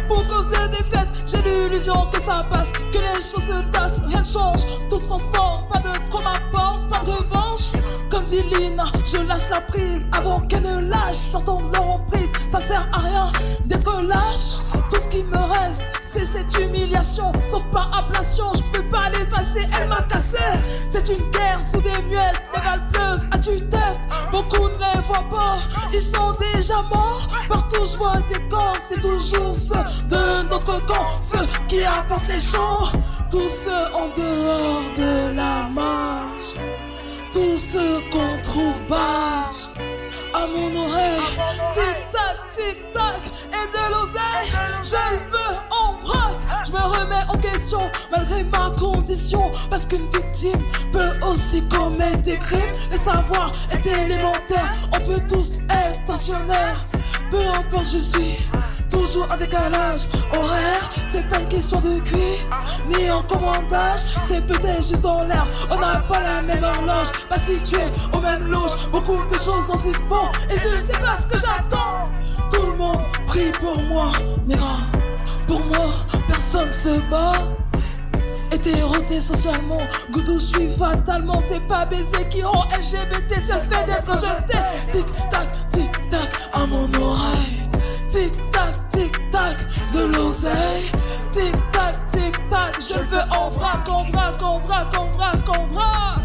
pour 0.09 0.27
cause 0.27 0.49
des 0.49 0.77
défaites. 0.77 1.09
J'ai 1.27 1.43
l'illusion 1.43 2.07
que 2.13 2.21
ça 2.21 2.45
passe, 2.51 2.73
que 2.93 2.99
les 2.99 3.21
choses 3.23 3.45
se 3.45 3.63
tassent. 3.71 4.01
Rien 4.07 4.21
ne 4.21 4.25
change, 4.25 4.63
tout 4.89 4.99
se 4.99 5.07
transforme. 5.07 5.65
Pas 5.73 5.79
de 5.79 6.11
trauma, 6.11 6.33
pas 6.53 7.05
de 7.05 7.11
revanche. 7.11 7.71
Comme 8.11 8.25
dit 8.25 8.43
Lina, 8.43 8.85
je 9.05 9.19
lâche 9.19 9.49
la 9.51 9.61
prise 9.61 10.07
avant 10.13 10.41
qu'elle 10.41 10.63
ne 10.63 10.81
lâche. 10.81 11.31
J'entends 11.33 11.63
leur 11.73 11.91
emprise, 11.91 12.33
ça 12.51 12.59
sert 12.59 12.89
à 12.93 12.99
rien 12.99 13.33
d'être 13.67 14.03
lâche. 14.03 14.59
Tout 14.91 14.99
ce 14.99 15.09
qui 15.09 15.23
me 15.23 15.39
reste, 15.39 15.83
c'est 16.03 16.25
cette 16.25 16.53
humiliation. 16.59 17.33
Sauf 17.41 17.63
par 17.73 17.89
ablation, 17.97 18.47
je 18.55 18.63
peux 18.73 18.89
pas 18.89 19.09
l'effacer, 19.11 19.69
elle 19.81 19.89
m'a 19.89 20.03
cassé. 20.03 20.39
C'est 20.93 21.09
une 21.09 21.31
guerre 21.31 21.61
sous 21.73 21.81
des 21.81 22.03
muettes, 22.09 22.43
à 23.41 23.53
tue-tête. 23.53 24.01
Beaucoup 24.33 24.69
ne 24.69 24.79
les 24.79 25.01
voient 25.07 25.29
pas, 25.31 25.59
ils 25.93 26.01
sont 26.01 26.33
déjà 26.55 26.83
morts. 26.83 27.29
Partout 27.49 27.85
je 27.85 27.97
vois 27.97 28.21
des 28.29 28.41
corps, 28.49 28.77
c'est 28.89 29.01
toujours 29.01 29.55
ceux 29.55 29.85
de 30.09 30.43
notre 30.49 30.85
camp, 30.87 31.07
ceux 31.23 31.47
qui 31.69 31.83
apportent 31.83 32.29
les 32.29 32.41
champs. 32.41 32.89
Tous 33.31 33.49
ceux 33.49 33.87
en 33.95 34.09
dehors 34.17 34.83
de 34.97 35.37
la 35.37 35.69
marche. 35.71 36.57
Tous 37.33 37.57
ceux 37.57 38.01
qu'on 38.11 38.43
trouve 38.43 38.83
bâche 38.89 39.69
à 40.35 40.47
mon 40.47 40.85
oreille. 40.85 42.10
Tic-tac, 42.51 43.31
et 43.53 43.67
de 43.71 43.93
l'oseille. 43.93 44.51
Je 44.83 44.97
le 45.15 45.21
veux 45.31 45.57
en 45.71 45.93
vrac. 46.05 46.33
Je 46.67 46.73
me 46.73 46.79
remets 46.79 47.25
en 47.29 47.39
question 47.39 47.81
malgré 48.11 48.43
ma 48.45 48.71
condition. 48.71 49.53
Parce 49.71 49.87
qu'une 49.87 50.09
victime 50.11 50.61
peut 50.93 51.13
aussi 51.25 51.63
commettre 51.69 52.23
des 52.23 52.39
crimes. 52.39 52.61
Le 52.91 52.99
savoir 52.99 53.53
est 53.71 53.87
élémentaire. 53.87 54.73
On 54.93 54.99
peut 54.99 55.21
tous 55.29 55.59
être 55.71 56.05
tensionnaires. 56.05 56.85
Peu 57.31 57.39
importe, 57.39 57.87
je 57.93 57.99
suis 57.99 58.39
toujours 58.91 59.29
en 59.31 59.37
décalage 59.37 60.09
horaire. 60.37 60.91
C'est 61.13 61.29
pas 61.29 61.39
une 61.39 61.49
question 61.49 61.79
de 61.81 62.01
cuir, 62.01 62.37
ni 62.89 63.09
en 63.11 63.23
commandage. 63.23 64.01
C'est 64.27 64.45
peut-être 64.45 64.85
juste 64.89 65.03
dans 65.03 65.23
l'air. 65.23 65.47
On 65.71 65.79
n'a 65.79 65.99
pas 66.01 66.21
la 66.21 66.43
même 66.43 66.65
horloge, 66.65 67.13
pas 67.29 67.39
situé 67.39 67.83
au 68.13 68.19
même 68.19 68.51
loge. 68.51 68.73
Beaucoup 68.91 69.23
de 69.25 69.35
choses 69.35 69.71
en 69.71 69.77
suspens. 69.77 70.33
Et 70.51 70.57
je 70.59 70.77
sais 70.77 70.99
pas 70.99 71.17
ce 71.21 71.27
que 71.33 71.39
j'attends. 71.39 72.11
Tout 72.51 72.67
le 72.67 72.77
monde 72.77 73.05
prie 73.27 73.53
pour 73.61 73.81
moi, 73.83 74.11
négra. 74.47 74.79
Pour 75.47 75.61
moi, 75.67 75.87
personne 76.27 76.71
se 76.71 77.01
bat. 77.11 77.35
Hétéroté 78.53 79.21
socialement, 79.21 79.81
goudou 80.11 80.35
je 80.35 80.45
suis 80.45 80.71
fatalement. 80.77 81.41
C'est 81.41 81.67
pas 81.69 81.87
baiser 81.87 82.29
qui 82.31 82.43
rend 82.43 82.65
LGBT 82.77 83.35
C'est 83.41 83.55
le 83.55 83.61
fait 83.61 83.87
d'être 83.87 84.15
jeté 84.17 84.59
Tic 84.91 85.07
tac, 85.31 85.69
tic 85.71 86.09
tac 86.11 86.31
à 86.53 86.67
mon 86.67 86.93
oreille. 87.01 87.71
Tic 88.09 88.33
tac, 88.51 88.89
tic 88.89 89.31
tac 89.31 89.57
de 89.95 90.07
l'oseille. 90.07 90.91
Tic 91.31 91.53
tac, 91.73 92.07
tic 92.09 92.49
tac 92.49 92.81
Je 92.81 92.99
le 92.99 93.05
veux 93.05 93.39
en 93.39 93.51
vrac, 93.51 93.89
en 93.89 94.05
vrac, 94.11 94.43
en 94.43 94.59
vrac, 94.59 94.99
en 94.99 95.11
vrac, 95.13 95.49
en 95.49 95.67
vrac. 95.69 96.21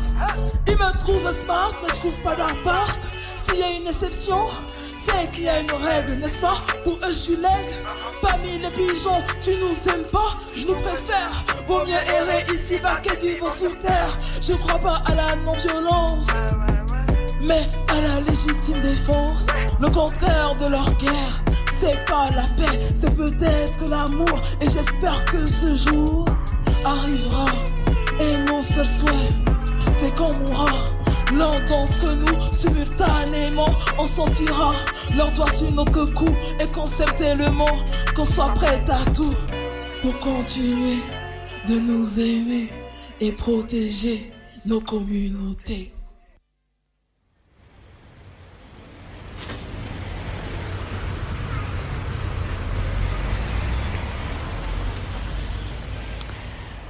Il 0.68 0.74
me 0.74 0.98
trouve 0.98 1.32
smart 1.40 1.74
mais 1.84 1.94
je 1.94 2.00
trouve 2.00 2.20
pas 2.22 2.36
d'appart. 2.36 3.00
S'il 3.36 3.60
y 3.60 3.64
a 3.64 3.72
une 3.72 3.88
exception 3.88 4.48
c'est 5.06 5.32
qu'il 5.32 5.44
y 5.44 5.50
a 5.50 5.60
une 5.60 5.72
règle, 5.72 6.14
n'est-ce 6.16 6.42
pas 6.42 6.62
Pour 6.84 6.94
eux, 6.94 7.14
je 7.14 7.32
l'aigle. 7.32 7.76
Parmi 8.22 8.58
les 8.60 8.70
pigeons, 8.70 9.22
tu 9.42 9.52
nous 9.62 9.92
aimes 9.92 10.06
pas, 10.12 10.38
je 10.56 10.66
nous 10.66 10.76
préfère. 10.76 11.44
Vaut 11.68 11.82
mieux 11.86 11.94
errer 11.94 12.46
ici-bas 12.54 12.98
qu'être 13.02 13.22
vivre 13.22 13.50
sous 13.50 13.70
terre. 13.76 14.18
Je 14.42 14.54
crois 14.54 14.80
pas 14.80 15.02
à 15.06 15.16
la 15.16 15.36
non-violence, 15.38 16.28
mais 17.42 17.66
à 17.90 18.02
la 18.02 18.22
légitime 18.22 18.82
défense. 18.82 19.48
Le 19.80 19.90
contraire 19.90 20.56
de 20.60 20.70
leur 20.70 20.92
guerre, 20.98 21.44
c'est 21.80 22.04
pas 22.06 22.28
la 22.36 22.44
paix, 22.58 22.80
c'est 22.94 23.16
peut-être 23.16 23.88
l'amour. 23.90 24.42
Et 24.62 24.66
j'espère 24.66 25.24
que 25.26 25.46
ce 25.46 25.76
jour 25.76 26.26
arrivera. 26.84 27.46
Et 28.20 28.38
mon 28.50 28.62
seul 28.62 28.86
souhait, 28.86 29.34
c'est 30.00 30.16
qu'on 30.16 30.34
mourra. 30.34 30.95
L'un 31.34 31.60
d'entre 31.66 32.14
nous, 32.14 32.54
simultanément, 32.54 33.70
on 33.98 34.06
sentira 34.06 34.74
leurs 35.18 35.32
doigts 35.32 35.52
sur 35.52 35.72
notre 35.72 36.06
cou 36.14 36.28
et 36.60 36.68
qu'on 36.72 36.86
s'aime 36.86 37.14
tellement 37.18 37.78
qu'on 38.16 38.26
soit 38.26 38.54
prêt 38.56 38.84
à 38.90 39.12
tout 39.12 39.34
pour 40.02 40.20
continuer 40.20 41.00
de 41.68 41.80
nous 41.80 42.20
aimer 42.20 42.70
et 43.20 43.32
protéger 43.32 44.32
nos 44.66 44.80
communautés. 44.82 45.95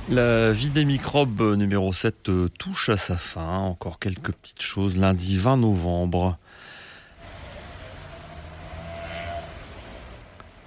La 0.07 0.51
vie 0.51 0.69
des 0.69 0.85
microbes 0.85 1.41
euh, 1.41 1.55
numéro 1.55 1.91
7 1.91 2.29
euh, 2.29 2.47
touche 2.59 2.89
à 2.89 2.97
sa 2.97 3.17
fin. 3.17 3.57
Encore 3.57 3.97
quelques 3.97 4.33
petites 4.33 4.61
choses. 4.61 4.97
Lundi 4.97 5.35
20 5.39 5.57
novembre. 5.57 6.37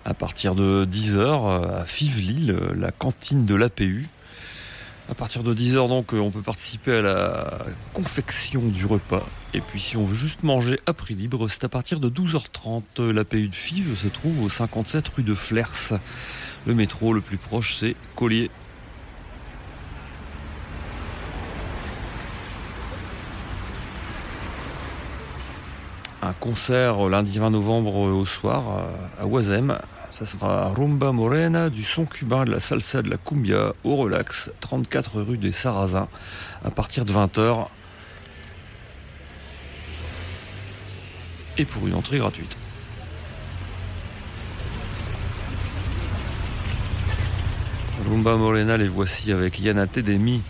À 0.04 0.12
partir 0.12 0.56
de 0.56 0.84
10h 0.90 1.80
à 1.82 1.84
Fivelil, 1.84 2.50
euh, 2.50 2.74
la 2.74 2.90
cantine 2.90 3.46
de 3.46 3.54
l'APU. 3.54 4.08
À 5.08 5.14
partir 5.14 5.44
de 5.44 5.54
10h 5.54 5.88
donc 5.88 6.12
on 6.12 6.30
peut 6.32 6.42
participer 6.42 6.96
à 6.96 7.02
la 7.02 7.58
confection 7.94 8.66
du 8.66 8.86
repas. 8.86 9.24
Et 9.54 9.60
puis 9.60 9.80
si 9.80 9.96
on 9.96 10.04
veut 10.04 10.16
juste 10.16 10.42
manger 10.42 10.80
à 10.86 10.92
prix 10.92 11.14
libre, 11.14 11.48
c'est 11.48 11.62
à 11.62 11.68
partir 11.68 12.00
de 12.00 12.10
12h30. 12.10 13.12
L'APU 13.12 13.48
de 13.48 13.54
Fives 13.54 13.96
se 13.96 14.08
trouve 14.08 14.42
au 14.42 14.48
57 14.48 15.06
rue 15.08 15.22
de 15.22 15.36
Flers. 15.36 16.00
Le 16.66 16.74
métro 16.74 17.12
le 17.12 17.20
plus 17.20 17.38
proche 17.38 17.76
c'est 17.76 17.94
Collier. 18.16 18.50
Un 26.22 26.32
concert 26.32 27.08
lundi 27.08 27.38
20 27.38 27.50
novembre 27.50 27.94
au 27.94 28.26
soir 28.26 28.64
à 29.20 29.26
Oisem. 29.26 29.78
Ça 30.10 30.26
sera 30.26 30.68
Rumba 30.68 31.12
Morena, 31.12 31.70
du 31.70 31.84
son 31.84 32.04
cubain, 32.06 32.44
de 32.44 32.50
la 32.50 32.60
salsa, 32.60 33.02
de 33.02 33.10
la 33.10 33.18
cumbia, 33.18 33.74
au 33.84 33.94
relax, 33.96 34.50
34 34.60 35.20
rue 35.20 35.38
des 35.38 35.52
Sarrasins, 35.52 36.08
à 36.64 36.70
partir 36.70 37.04
de 37.04 37.12
20h. 37.12 37.66
Et 41.58 41.64
pour 41.64 41.86
une 41.86 41.94
entrée 41.94 42.18
gratuite. 42.18 42.56
Rumba 48.08 48.36
Morena, 48.36 48.76
les 48.76 48.88
voici 48.88 49.30
avec 49.32 49.60
Yana 49.60 49.86
Tedemi. 49.86 50.42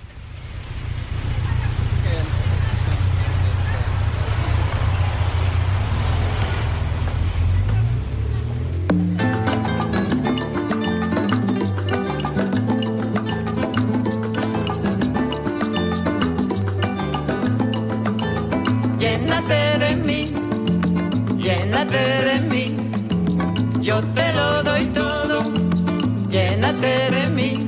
llénate 26.68 27.10
de 27.10 27.26
mí, 27.28 27.66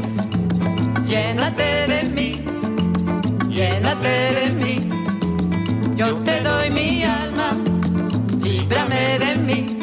llénate 1.07 1.86
de 1.88 2.03
mí, 2.11 2.44
llénate 3.48 4.34
de 4.34 4.51
mí. 4.62 4.90
Yo 5.96 6.16
te 6.16 6.42
doy 6.42 6.70
mi 6.70 7.03
alma, 7.03 7.53
líbrame 8.42 9.18
de 9.18 9.36
mí. 9.36 9.78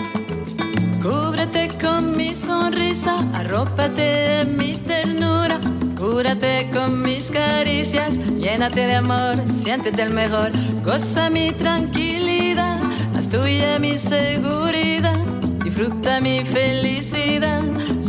Cúbrete 1.01 1.69
con 1.81 2.15
mi 2.15 2.35
sonrisa, 2.35 3.17
arrópate 3.33 4.01
de 4.01 4.45
mi 4.45 4.75
ternura, 4.75 5.59
cúrate 5.97 6.69
con 6.71 7.01
mis 7.01 7.31
caricias, 7.31 8.13
llénate 8.37 8.85
de 8.85 8.95
amor, 8.95 9.35
siéntete 9.63 10.03
el 10.03 10.11
mejor, 10.11 10.51
goza 10.83 11.31
mi 11.31 11.51
tranquilidad, 11.53 12.79
haz 13.15 13.27
tuya 13.29 13.79
mi 13.79 13.97
seguridad, 13.97 15.17
disfruta 15.63 16.19
mi 16.19 16.41
felicidad 16.41 17.63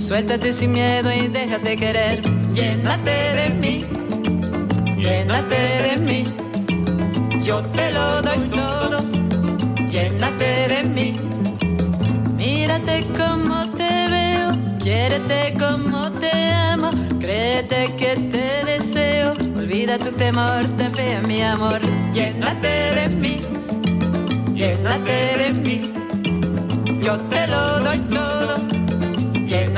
Suéltate 0.08 0.54
sin 0.54 0.72
miedo 0.72 1.12
y 1.12 1.28
déjate 1.28 1.76
querer. 1.76 2.22
Llénate 2.54 3.10
de 3.10 3.54
mí, 3.60 3.84
llénate 4.96 5.58
de 5.86 5.96
mí. 5.98 6.24
Yo 7.44 7.60
te 7.60 7.92
lo 7.92 8.22
doy 8.22 8.38
todo, 8.48 9.04
llénate 9.90 10.68
de 10.68 10.82
mí. 10.84 11.16
Mírate 12.38 13.04
como 13.18 13.70
te 13.72 14.08
veo, 14.08 14.50
quiérete 14.82 15.54
como 15.58 16.10
te 16.12 16.32
amo, 16.52 16.90
créete 17.20 17.94
que 17.98 18.16
te 18.32 18.64
deseo, 18.64 19.34
olvida 19.58 19.98
tu 19.98 20.10
temor, 20.12 20.66
ten 20.78 20.90
fe 20.94 21.20
mi 21.26 21.42
amor, 21.42 21.80
llénate 22.14 22.94
de 22.94 23.08
mí, 23.14 23.40
llénate 24.54 25.36
de 25.36 25.52
mí, 25.52 25.92
yo 27.02 27.18
te 27.28 27.46
lo 27.46 27.80
doy 27.80 27.98
todo, 27.98 28.57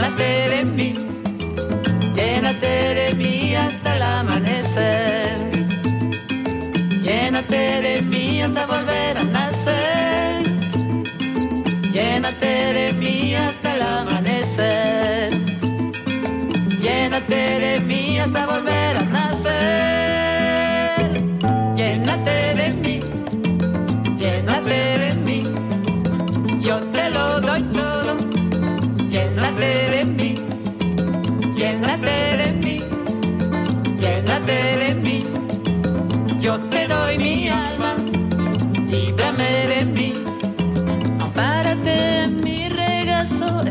llénate 0.00 0.48
de 0.48 0.64
mí, 0.64 0.94
llénate 2.14 2.94
de 2.94 3.14
mí 3.16 3.54
hasta 3.54 3.96
el 3.96 4.02
amanecer, 4.02 5.36
llénate 7.02 7.82
de 7.82 8.02
mí 8.02 8.40
hasta 8.40 8.66
volver 8.66 9.18
a 9.18 9.24
nacer. 9.24 9.39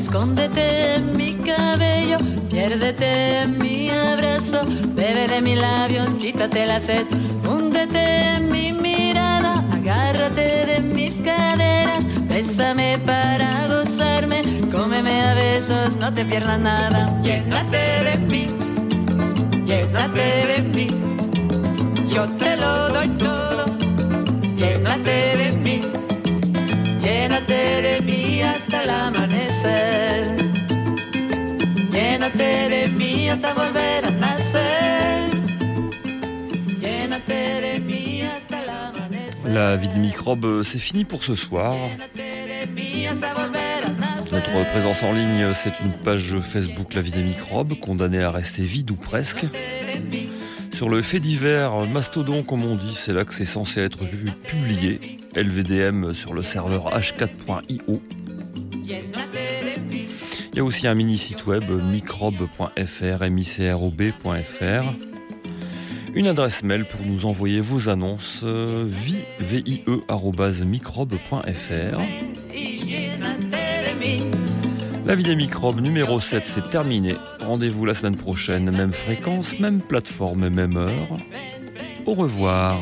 Escóndete 0.09 0.95
en 0.95 1.15
mi 1.15 1.33
cabello, 1.35 2.17
piérdete 2.49 3.41
en 3.41 3.59
mi 3.59 3.91
abrazo, 3.91 4.61
bebe 4.95 5.27
de 5.27 5.39
mis 5.39 5.59
labios, 5.59 6.09
quítate 6.15 6.65
la 6.65 6.79
sed, 6.79 7.05
húndete 7.47 8.35
en 8.35 8.51
mi 8.51 8.73
mirada, 8.73 9.63
agárrate 9.71 10.65
de 10.65 10.79
mis 10.79 11.21
caderas, 11.21 12.03
bésame 12.27 12.97
para 13.05 13.67
gozarme, 13.67 14.41
cómeme 14.71 15.21
a 15.27 15.35
besos, 15.35 15.95
no 15.97 16.11
te 16.11 16.25
pierdas 16.25 16.59
nada, 16.59 17.21
llénate 17.21 18.03
de 18.07 18.17
mí, 18.17 18.47
llénate 19.63 20.27
de 20.51 20.61
mí, 20.73 20.87
yo 22.09 22.27
te 22.29 22.57
lo 22.57 22.89
doy 22.89 23.09
todo, 23.09 23.65
llénate 24.57 25.37
de 25.37 25.51
mí. 25.51 25.99
Llénate 27.01 27.81
de 27.81 28.01
mí 28.01 28.41
hasta 28.41 28.83
el 28.83 28.89
amanecer. 28.89 29.98
Llénate 32.19 32.69
de 32.69 32.91
mí 32.97 33.29
hasta 33.29 33.53
volver 33.53 34.03
a 34.03 34.11
nacer. 34.11 35.29
Llénate 36.81 37.61
de 37.61 37.79
mí 37.79 38.23
hasta 38.23 38.61
el 38.61 38.69
amanecer. 38.69 39.49
La 39.53 39.77
vie 39.77 39.87
de 39.87 39.97
microbe, 39.99 40.43
euh, 40.43 40.63
c'est 40.63 40.79
fini 40.79 41.05
pour 41.05 41.23
ce 41.23 41.33
soir. 41.35 41.75
Notre 44.33 44.69
présence 44.71 45.01
en 45.03 45.13
ligne, 45.13 45.53
c'est 45.53 45.71
une 45.79 45.93
page 45.93 46.35
Facebook 46.41 46.93
La 46.93 46.99
vie 47.01 47.11
des 47.11 47.23
microbes, 47.23 47.79
condamnée 47.79 48.21
à 48.21 48.31
rester 48.31 48.63
vide 48.63 48.91
ou 48.91 48.95
presque. 48.95 49.45
Sur 50.73 50.89
le 50.89 51.01
fait 51.01 51.21
divers 51.21 51.87
Mastodon, 51.87 52.43
comme 52.43 52.65
on 52.65 52.75
dit, 52.75 52.95
c'est 52.95 53.13
là 53.13 53.23
que 53.23 53.33
c'est 53.33 53.45
censé 53.45 53.79
être 53.79 53.99
pu- 54.05 54.31
publié. 54.43 54.99
LVDM 55.35 56.13
sur 56.13 56.33
le 56.33 56.43
serveur 56.43 56.91
h4.io. 56.99 58.01
Il 60.51 60.57
y 60.57 60.59
a 60.59 60.63
aussi 60.63 60.87
un 60.87 60.95
mini 60.95 61.17
site 61.17 61.45
web 61.45 61.63
microbe.fr, 61.69 63.29
microb.fr. 63.29 64.83
Une 66.15 66.27
adresse 66.27 66.63
mail 66.63 66.85
pour 66.85 67.05
nous 67.05 67.25
envoyer 67.25 67.61
vos 67.61 67.87
annonces 67.87 68.41
euh, 68.43 68.85
vie. 68.87 69.17
La 75.05 75.15
vie 75.15 75.23
des 75.23 75.35
microbes 75.35 75.81
numéro 75.81 76.19
7, 76.19 76.43
c'est 76.45 76.69
terminé. 76.69 77.15
Rendez-vous 77.39 77.85
la 77.85 77.93
semaine 77.93 78.15
prochaine, 78.15 78.69
même 78.71 78.91
fréquence, 78.91 79.59
même 79.59 79.81
plateforme, 79.81 80.49
même 80.49 80.77
heure. 80.77 81.17
Au 82.05 82.13
revoir. 82.13 82.77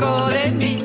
poco 0.00 0.30
de. 0.30 0.79